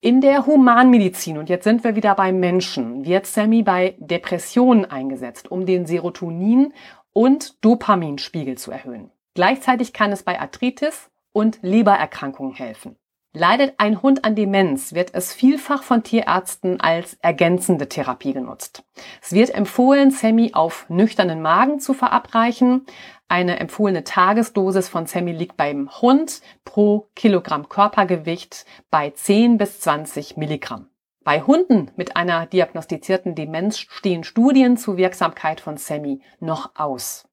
In 0.00 0.20
der 0.22 0.46
Humanmedizin, 0.46 1.38
und 1.38 1.48
jetzt 1.50 1.64
sind 1.64 1.84
wir 1.84 1.94
wieder 1.94 2.16
beim 2.16 2.40
Menschen, 2.40 3.04
wird 3.04 3.26
SEMI 3.26 3.62
bei 3.62 3.94
Depressionen 3.98 4.86
eingesetzt, 4.86 5.48
um 5.50 5.66
den 5.66 5.86
Serotonin- 5.86 6.72
und 7.12 7.64
Dopaminspiegel 7.64 8.58
zu 8.58 8.72
erhöhen. 8.72 9.12
Gleichzeitig 9.38 9.92
kann 9.92 10.10
es 10.10 10.24
bei 10.24 10.40
Arthritis 10.40 11.10
und 11.32 11.60
Lebererkrankungen 11.62 12.54
helfen. 12.54 12.96
Leidet 13.32 13.74
ein 13.78 14.02
Hund 14.02 14.24
an 14.24 14.34
Demenz, 14.34 14.94
wird 14.94 15.14
es 15.14 15.32
vielfach 15.32 15.84
von 15.84 16.02
Tierärzten 16.02 16.80
als 16.80 17.16
ergänzende 17.22 17.88
Therapie 17.88 18.32
genutzt. 18.32 18.82
Es 19.22 19.32
wird 19.32 19.50
empfohlen, 19.50 20.10
Semi 20.10 20.54
auf 20.54 20.86
nüchternen 20.88 21.40
Magen 21.40 21.78
zu 21.78 21.94
verabreichen. 21.94 22.84
Eine 23.28 23.60
empfohlene 23.60 24.02
Tagesdosis 24.02 24.88
von 24.88 25.06
Semi 25.06 25.30
liegt 25.30 25.56
beim 25.56 25.88
Hund 26.02 26.40
pro 26.64 27.06
Kilogramm 27.14 27.68
Körpergewicht 27.68 28.66
bei 28.90 29.10
10 29.10 29.56
bis 29.56 29.78
20 29.78 30.36
Milligramm. 30.36 30.88
Bei 31.22 31.42
Hunden 31.42 31.92
mit 31.94 32.16
einer 32.16 32.46
diagnostizierten 32.46 33.36
Demenz 33.36 33.78
stehen 33.78 34.24
Studien 34.24 34.76
zur 34.76 34.96
Wirksamkeit 34.96 35.60
von 35.60 35.76
Semi 35.76 36.22
noch 36.40 36.72
aus. 36.74 37.27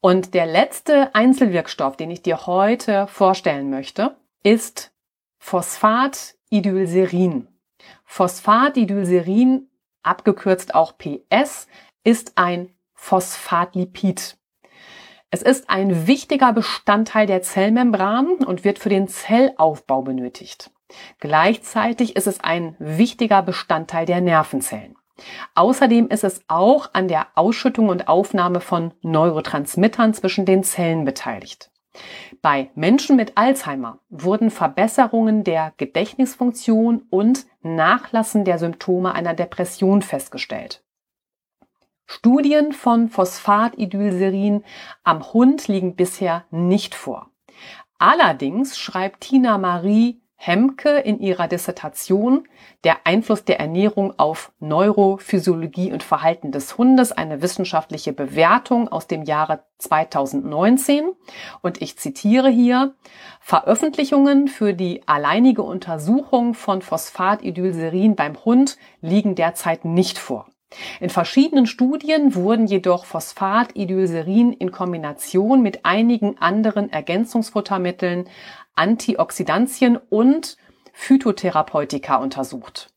Und 0.00 0.34
der 0.34 0.46
letzte 0.46 1.14
Einzelwirkstoff, 1.14 1.96
den 1.96 2.10
ich 2.10 2.22
dir 2.22 2.46
heute 2.46 3.06
vorstellen 3.06 3.70
möchte, 3.70 4.16
ist 4.42 4.92
Phosphatidylserin. 5.38 7.48
Phosphatidylserin, 8.04 9.68
abgekürzt 10.02 10.74
auch 10.74 10.94
PS, 10.98 11.66
ist 12.04 12.32
ein 12.36 12.70
Phosphatlipid. 12.94 14.38
Es 15.30 15.42
ist 15.42 15.68
ein 15.68 16.06
wichtiger 16.06 16.52
Bestandteil 16.52 17.26
der 17.26 17.42
Zellmembran 17.42 18.44
und 18.44 18.64
wird 18.64 18.78
für 18.78 18.88
den 18.88 19.08
Zellaufbau 19.08 20.02
benötigt. 20.02 20.70
Gleichzeitig 21.18 22.16
ist 22.16 22.26
es 22.26 22.40
ein 22.40 22.76
wichtiger 22.78 23.42
Bestandteil 23.42 24.06
der 24.06 24.20
Nervenzellen. 24.20 24.96
Außerdem 25.54 26.08
ist 26.08 26.24
es 26.24 26.42
auch 26.48 26.90
an 26.92 27.08
der 27.08 27.28
Ausschüttung 27.34 27.88
und 27.88 28.08
Aufnahme 28.08 28.60
von 28.60 28.92
Neurotransmittern 29.02 30.14
zwischen 30.14 30.44
den 30.44 30.62
Zellen 30.62 31.04
beteiligt. 31.04 31.70
Bei 32.42 32.70
Menschen 32.74 33.16
mit 33.16 33.32
Alzheimer 33.36 34.00
wurden 34.10 34.50
Verbesserungen 34.50 35.44
der 35.44 35.72
Gedächtnisfunktion 35.78 37.06
und 37.10 37.46
Nachlassen 37.62 38.44
der 38.44 38.58
Symptome 38.58 39.14
einer 39.14 39.34
Depression 39.34 40.02
festgestellt. 40.02 40.82
Studien 42.06 42.72
von 42.72 43.08
Phosphatidylserin 43.08 44.62
am 45.02 45.32
Hund 45.32 45.66
liegen 45.66 45.96
bisher 45.96 46.44
nicht 46.50 46.94
vor. 46.94 47.30
Allerdings 47.98 48.78
schreibt 48.78 49.22
Tina 49.22 49.58
Marie 49.58 50.20
Hemke 50.36 50.98
in 50.98 51.18
ihrer 51.18 51.48
Dissertation 51.48 52.46
Der 52.84 52.98
Einfluss 53.04 53.44
der 53.44 53.58
Ernährung 53.58 54.14
auf 54.18 54.52
Neurophysiologie 54.60 55.92
und 55.92 56.02
Verhalten 56.02 56.52
des 56.52 56.76
Hundes 56.78 57.10
eine 57.10 57.42
wissenschaftliche 57.42 58.12
Bewertung 58.12 58.88
aus 58.88 59.06
dem 59.06 59.22
Jahre 59.22 59.64
2019 59.78 61.10
und 61.62 61.82
ich 61.82 61.98
zitiere 61.98 62.50
hier 62.50 62.94
Veröffentlichungen 63.40 64.46
für 64.46 64.74
die 64.74 65.02
alleinige 65.08 65.62
Untersuchung 65.62 66.54
von 66.54 66.82
Phosphatidylserin 66.82 68.14
beim 68.14 68.44
Hund 68.44 68.76
liegen 69.00 69.34
derzeit 69.34 69.84
nicht 69.84 70.18
vor. 70.18 70.46
In 71.00 71.10
verschiedenen 71.10 71.66
Studien 71.66 72.34
wurden 72.34 72.66
jedoch 72.66 73.04
Phosphatidylserin 73.04 74.52
in 74.52 74.72
Kombination 74.72 75.62
mit 75.62 75.84
einigen 75.84 76.38
anderen 76.38 76.90
Ergänzungsfuttermitteln 76.90 78.28
Antioxidantien 78.76 79.96
und 79.96 80.56
Phytotherapeutika 80.92 82.16
untersucht. 82.16 82.90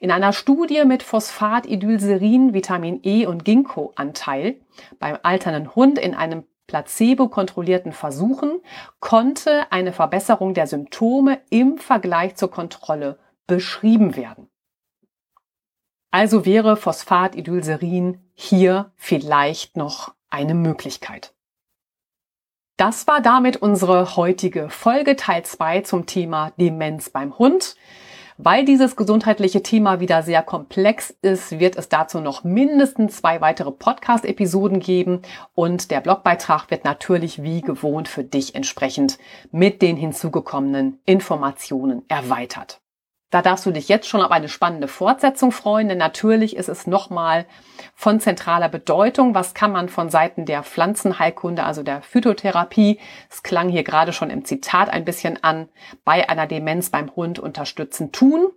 In 0.00 0.10
einer 0.10 0.32
Studie 0.32 0.84
mit 0.84 1.02
Phosphatidylserin, 1.02 2.54
Vitamin 2.54 3.00
E 3.02 3.26
und 3.26 3.44
Ginkgo-Anteil 3.44 4.60
beim 4.98 5.16
alternden 5.22 5.74
Hund 5.74 5.98
in 5.98 6.14
einem 6.14 6.44
placebo-kontrollierten 6.66 7.92
Versuchen 7.92 8.60
konnte 9.00 9.70
eine 9.72 9.92
Verbesserung 9.92 10.54
der 10.54 10.66
Symptome 10.66 11.40
im 11.50 11.78
Vergleich 11.78 12.36
zur 12.36 12.50
Kontrolle 12.50 13.18
beschrieben 13.46 14.14
werden. 14.14 14.48
Also 16.12 16.44
wäre 16.44 16.76
Phosphatidylserin 16.76 18.20
hier 18.34 18.92
vielleicht 18.96 19.76
noch 19.76 20.14
eine 20.28 20.54
Möglichkeit. 20.54 21.34
Das 22.80 23.06
war 23.06 23.20
damit 23.20 23.58
unsere 23.58 24.16
heutige 24.16 24.70
Folge 24.70 25.14
Teil 25.14 25.42
2 25.42 25.82
zum 25.82 26.06
Thema 26.06 26.52
Demenz 26.58 27.10
beim 27.10 27.38
Hund. 27.38 27.76
Weil 28.38 28.64
dieses 28.64 28.96
gesundheitliche 28.96 29.62
Thema 29.62 30.00
wieder 30.00 30.22
sehr 30.22 30.42
komplex 30.42 31.14
ist, 31.20 31.60
wird 31.60 31.76
es 31.76 31.90
dazu 31.90 32.22
noch 32.22 32.42
mindestens 32.42 33.18
zwei 33.18 33.42
weitere 33.42 33.70
Podcast-Episoden 33.70 34.80
geben 34.80 35.20
und 35.54 35.90
der 35.90 36.00
Blogbeitrag 36.00 36.70
wird 36.70 36.86
natürlich 36.86 37.42
wie 37.42 37.60
gewohnt 37.60 38.08
für 38.08 38.24
dich 38.24 38.54
entsprechend 38.54 39.18
mit 39.52 39.82
den 39.82 39.98
hinzugekommenen 39.98 41.00
Informationen 41.04 42.04
erweitert. 42.08 42.79
Da 43.30 43.42
darfst 43.42 43.64
du 43.64 43.70
dich 43.70 43.88
jetzt 43.88 44.08
schon 44.08 44.22
auf 44.22 44.32
eine 44.32 44.48
spannende 44.48 44.88
Fortsetzung 44.88 45.52
freuen, 45.52 45.88
denn 45.88 45.98
natürlich 45.98 46.56
ist 46.56 46.68
es 46.68 46.88
nochmal 46.88 47.46
von 47.94 48.18
zentraler 48.18 48.68
Bedeutung. 48.68 49.36
Was 49.36 49.54
kann 49.54 49.70
man 49.70 49.88
von 49.88 50.10
Seiten 50.10 50.46
der 50.46 50.64
Pflanzenheilkunde, 50.64 51.62
also 51.62 51.84
der 51.84 52.02
Phytotherapie, 52.02 52.98
es 53.30 53.44
klang 53.44 53.68
hier 53.68 53.84
gerade 53.84 54.12
schon 54.12 54.30
im 54.30 54.44
Zitat 54.44 54.88
ein 54.88 55.04
bisschen 55.04 55.42
an, 55.44 55.68
bei 56.04 56.28
einer 56.28 56.48
Demenz 56.48 56.90
beim 56.90 57.14
Hund 57.14 57.38
unterstützen 57.38 58.10
tun? 58.10 58.48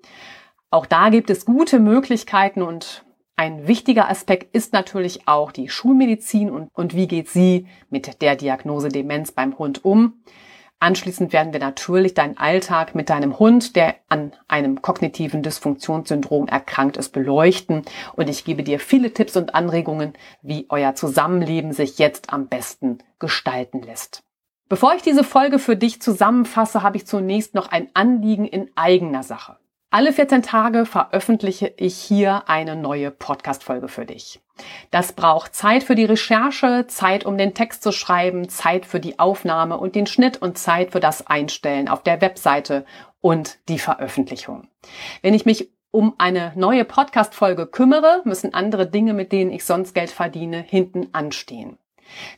Auch 0.71 0.88
da 0.88 1.09
gibt 1.09 1.29
es 1.29 1.45
gute 1.45 1.77
Möglichkeiten 1.79 2.63
und 2.63 3.05
ein 3.36 3.67
wichtiger 3.67 4.09
Aspekt 4.09 4.55
ist 4.55 4.73
natürlich 4.73 5.27
auch 5.27 5.51
die 5.51 5.69
Schulmedizin 5.69 6.49
und, 6.49 6.69
und 6.73 6.95
wie 6.95 7.07
geht 7.07 7.29
sie 7.29 7.67
mit 7.91 8.23
der 8.23 8.36
Diagnose 8.36 8.89
Demenz 8.89 9.31
beim 9.31 9.57
Hund 9.59 9.86
um. 9.86 10.23
Anschließend 10.83 11.31
werden 11.31 11.53
wir 11.53 11.61
natürlich 11.61 12.13
deinen 12.13 12.35
Alltag 12.35 12.93
mit 12.93 13.09
deinem 13.09 13.39
Hund, 13.39 13.77
der 13.77 13.95
an 14.09 14.33
einem 14.49 14.81
kognitiven 14.81 15.41
Dysfunktionssyndrom 15.41 16.49
erkrankt 16.49 16.97
ist, 16.97 17.13
beleuchten. 17.13 17.83
Und 18.17 18.29
ich 18.29 18.43
gebe 18.43 18.63
dir 18.63 18.81
viele 18.81 19.13
Tipps 19.13 19.37
und 19.37 19.55
Anregungen, 19.55 20.11
wie 20.41 20.65
euer 20.67 20.93
Zusammenleben 20.93 21.71
sich 21.71 21.99
jetzt 21.99 22.33
am 22.33 22.49
besten 22.49 22.97
gestalten 23.17 23.81
lässt. 23.81 24.23
Bevor 24.67 24.93
ich 24.93 25.01
diese 25.01 25.23
Folge 25.23 25.57
für 25.57 25.77
dich 25.77 26.01
zusammenfasse, 26.01 26.83
habe 26.83 26.97
ich 26.97 27.07
zunächst 27.07 27.55
noch 27.55 27.71
ein 27.71 27.87
Anliegen 27.93 28.43
in 28.43 28.69
eigener 28.75 29.23
Sache. 29.23 29.55
Alle 29.93 30.12
14 30.12 30.41
Tage 30.41 30.88
veröffentliche 30.88 31.71
ich 31.77 31.95
hier 31.95 32.49
eine 32.49 32.75
neue 32.75 33.12
Podcast-Folge 33.12 33.88
für 33.88 34.08
dich. 34.08 34.41
Das 34.89 35.13
braucht 35.13 35.53
Zeit 35.53 35.84
für 35.84 35.93
die 35.93 36.06
Recherche, 36.06 36.86
Zeit, 36.88 37.27
um 37.27 37.38
den 37.38 37.53
Text 37.53 37.84
zu 37.84 37.91
schreiben, 37.91 38.49
Zeit 38.49 38.88
für 38.88 38.99
die 38.99 39.19
Aufnahme 39.19 39.77
und 39.77 39.93
den 39.93 40.08
Schnitt 40.08 40.41
und 40.41 40.58
Zeit 40.58 40.93
für 40.93 40.99
das 40.99 41.27
Einstellen 41.27 41.89
auf 41.89 42.01
der 42.01 42.21
Webseite 42.21 42.86
und 43.21 43.60
die 43.69 43.77
Veröffentlichung. 43.77 44.67
Wenn 45.21 45.36
ich 45.36 45.45
mich 45.45 45.69
um 45.91 46.15
eine 46.17 46.53
neue 46.56 46.86
Podcast-Folge 46.86 47.67
kümmere, 47.67 48.23
müssen 48.25 48.51
andere 48.56 48.89
Dinge, 48.89 49.13
mit 49.13 49.32
denen 49.32 49.51
ich 49.51 49.63
sonst 49.63 49.93
Geld 49.93 50.10
verdiene, 50.10 50.58
hinten 50.58 51.10
anstehen. 51.12 51.77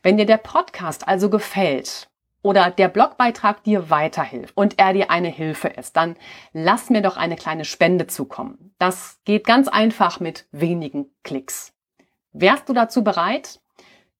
Wenn 0.04 0.18
dir 0.18 0.26
der 0.26 0.40
Podcast 0.40 1.08
also 1.08 1.30
gefällt 1.30 2.10
oder 2.46 2.70
der 2.70 2.90
Blogbeitrag 2.90 3.64
dir 3.64 3.90
weiterhilft 3.90 4.56
und 4.56 4.78
er 4.78 4.94
dir 4.94 5.10
eine 5.10 5.30
Hilfe 5.30 5.68
ist, 5.68 5.98
dann 5.98 6.16
lass 6.54 6.92
mir 6.92 7.02
doch 7.02 7.18
eine 7.18 7.38
kleine 7.38 7.66
Spende 7.66 8.06
zukommen. 8.06 8.76
Das 8.78 9.20
geht 9.26 9.48
ganz 9.48 9.68
einfach 9.68 10.20
mit 10.20 10.46
wenigen 10.52 11.08
Klicks. 11.24 11.74
Wärst 12.34 12.70
du 12.70 12.74
dazu 12.74 13.04
bereit? 13.04 13.62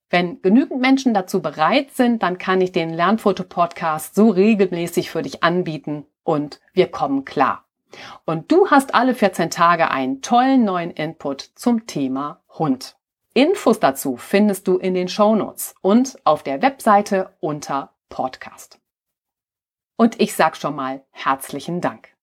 Wenn 0.10 0.42
genügend 0.42 0.82
Menschen 0.82 1.14
dazu 1.14 1.40
bereit 1.40 1.92
sind, 1.92 2.24
dann 2.24 2.40
kann 2.40 2.62
ich 2.62 2.72
den 2.72 2.92
Lernfoto-Podcast 2.96 4.16
so 4.16 4.30
regelmäßig 4.30 5.12
für 5.12 5.22
dich 5.22 5.44
anbieten 5.44 6.08
und 6.24 6.60
wir 6.74 6.88
kommen 6.88 7.26
klar. 7.26 7.66
Und 8.26 8.52
du 8.52 8.72
hast 8.72 8.96
alle 8.96 9.14
14 9.14 9.52
Tage 9.52 9.92
einen 9.92 10.24
tollen 10.24 10.66
neuen 10.66 10.90
Input 10.90 11.42
zum 11.54 11.86
Thema 11.86 12.42
Hund. 12.58 12.96
Infos 13.36 13.80
dazu 13.80 14.18
findest 14.18 14.68
du 14.68 14.78
in 14.78 14.96
den 14.96 15.10
Shownotes 15.10 15.76
und 15.82 16.18
auf 16.24 16.42
der 16.42 16.64
Webseite 16.64 17.36
unter 17.40 17.92
Podcast. 18.16 18.80
Und 19.98 20.22
ich 20.22 20.36
sag 20.36 20.56
schon 20.56 20.74
mal 20.74 21.04
herzlichen 21.12 21.82
Dank. 21.82 22.16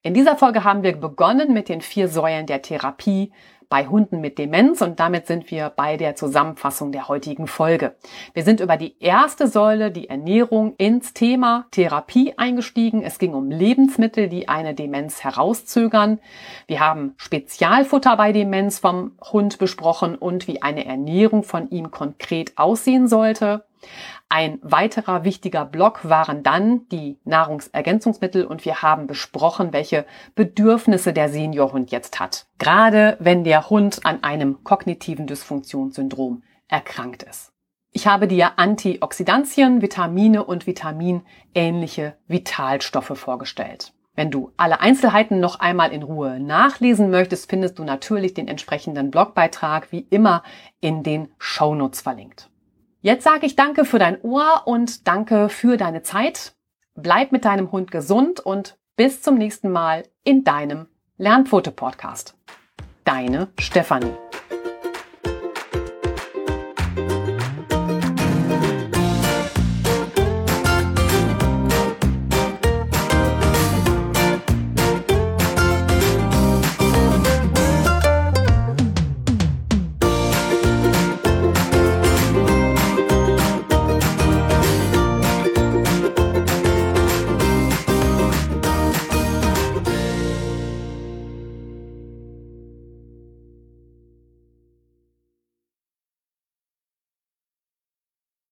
In 0.00 0.14
dieser 0.14 0.36
Folge 0.38 0.64
haben 0.64 0.82
wir 0.82 0.96
begonnen 0.96 1.52
mit 1.52 1.68
den 1.68 1.82
vier 1.82 2.08
Säulen 2.08 2.46
der 2.46 2.62
Therapie 2.62 3.30
bei 3.68 3.88
Hunden 3.88 4.22
mit 4.22 4.38
Demenz 4.38 4.80
und 4.80 4.98
damit 4.98 5.26
sind 5.26 5.50
wir 5.50 5.68
bei 5.68 5.98
der 5.98 6.16
Zusammenfassung 6.16 6.92
der 6.92 7.08
heutigen 7.08 7.46
Folge. 7.46 7.94
Wir 8.32 8.42
sind 8.42 8.60
über 8.60 8.78
die 8.78 8.96
erste 8.98 9.48
Säule, 9.48 9.90
die 9.90 10.08
Ernährung, 10.08 10.74
ins 10.78 11.12
Thema 11.12 11.66
Therapie 11.72 12.32
eingestiegen. 12.38 13.02
Es 13.02 13.18
ging 13.18 13.34
um 13.34 13.50
Lebensmittel, 13.50 14.30
die 14.30 14.48
eine 14.48 14.74
Demenz 14.74 15.22
herauszögern. 15.22 16.20
Wir 16.68 16.80
haben 16.80 17.12
Spezialfutter 17.18 18.16
bei 18.16 18.32
Demenz 18.32 18.78
vom 18.78 19.18
Hund 19.20 19.58
besprochen 19.58 20.14
und 20.14 20.48
wie 20.48 20.62
eine 20.62 20.86
Ernährung 20.86 21.42
von 21.42 21.68
ihm 21.68 21.90
konkret 21.90 22.56
aussehen 22.56 23.08
sollte. 23.08 23.66
Ein 24.28 24.58
weiterer 24.62 25.24
wichtiger 25.24 25.64
Block 25.64 26.08
waren 26.08 26.42
dann 26.42 26.88
die 26.88 27.18
Nahrungsergänzungsmittel 27.24 28.44
und 28.44 28.64
wir 28.64 28.82
haben 28.82 29.06
besprochen, 29.06 29.72
welche 29.72 30.04
Bedürfnisse 30.34 31.12
der 31.12 31.28
Seniorhund 31.28 31.90
jetzt 31.90 32.20
hat. 32.20 32.46
Gerade 32.58 33.16
wenn 33.20 33.44
der 33.44 33.70
Hund 33.70 34.04
an 34.04 34.22
einem 34.22 34.64
kognitiven 34.64 35.26
Dysfunktionssyndrom 35.26 36.42
erkrankt 36.68 37.22
ist. 37.22 37.52
Ich 37.92 38.06
habe 38.06 38.28
dir 38.28 38.58
Antioxidantien, 38.58 39.80
Vitamine 39.80 40.44
und 40.44 40.66
vitaminähnliche 40.66 42.16
Vitalstoffe 42.28 43.12
vorgestellt. 43.14 43.94
Wenn 44.16 44.30
du 44.30 44.50
alle 44.56 44.80
Einzelheiten 44.80 45.40
noch 45.40 45.60
einmal 45.60 45.92
in 45.92 46.02
Ruhe 46.02 46.40
nachlesen 46.40 47.10
möchtest, 47.10 47.48
findest 47.48 47.78
du 47.78 47.84
natürlich 47.84 48.32
den 48.32 48.48
entsprechenden 48.48 49.10
Blogbeitrag 49.10 49.92
wie 49.92 50.06
immer 50.10 50.42
in 50.80 51.02
den 51.02 51.28
Shownotes 51.38 52.00
verlinkt. 52.00 52.50
Jetzt 53.06 53.22
sage 53.22 53.46
ich 53.46 53.54
danke 53.54 53.84
für 53.84 54.00
dein 54.00 54.20
Ohr 54.22 54.62
und 54.64 55.06
danke 55.06 55.48
für 55.48 55.76
deine 55.76 56.02
Zeit. 56.02 56.56
Bleib 56.96 57.30
mit 57.30 57.44
deinem 57.44 57.70
Hund 57.70 57.92
gesund 57.92 58.40
und 58.40 58.78
bis 58.96 59.22
zum 59.22 59.36
nächsten 59.36 59.70
Mal 59.70 60.02
in 60.24 60.42
deinem 60.42 60.88
Lernpfote 61.16 61.70
Podcast. 61.70 62.34
Deine 63.04 63.46
Stefanie. 63.60 64.12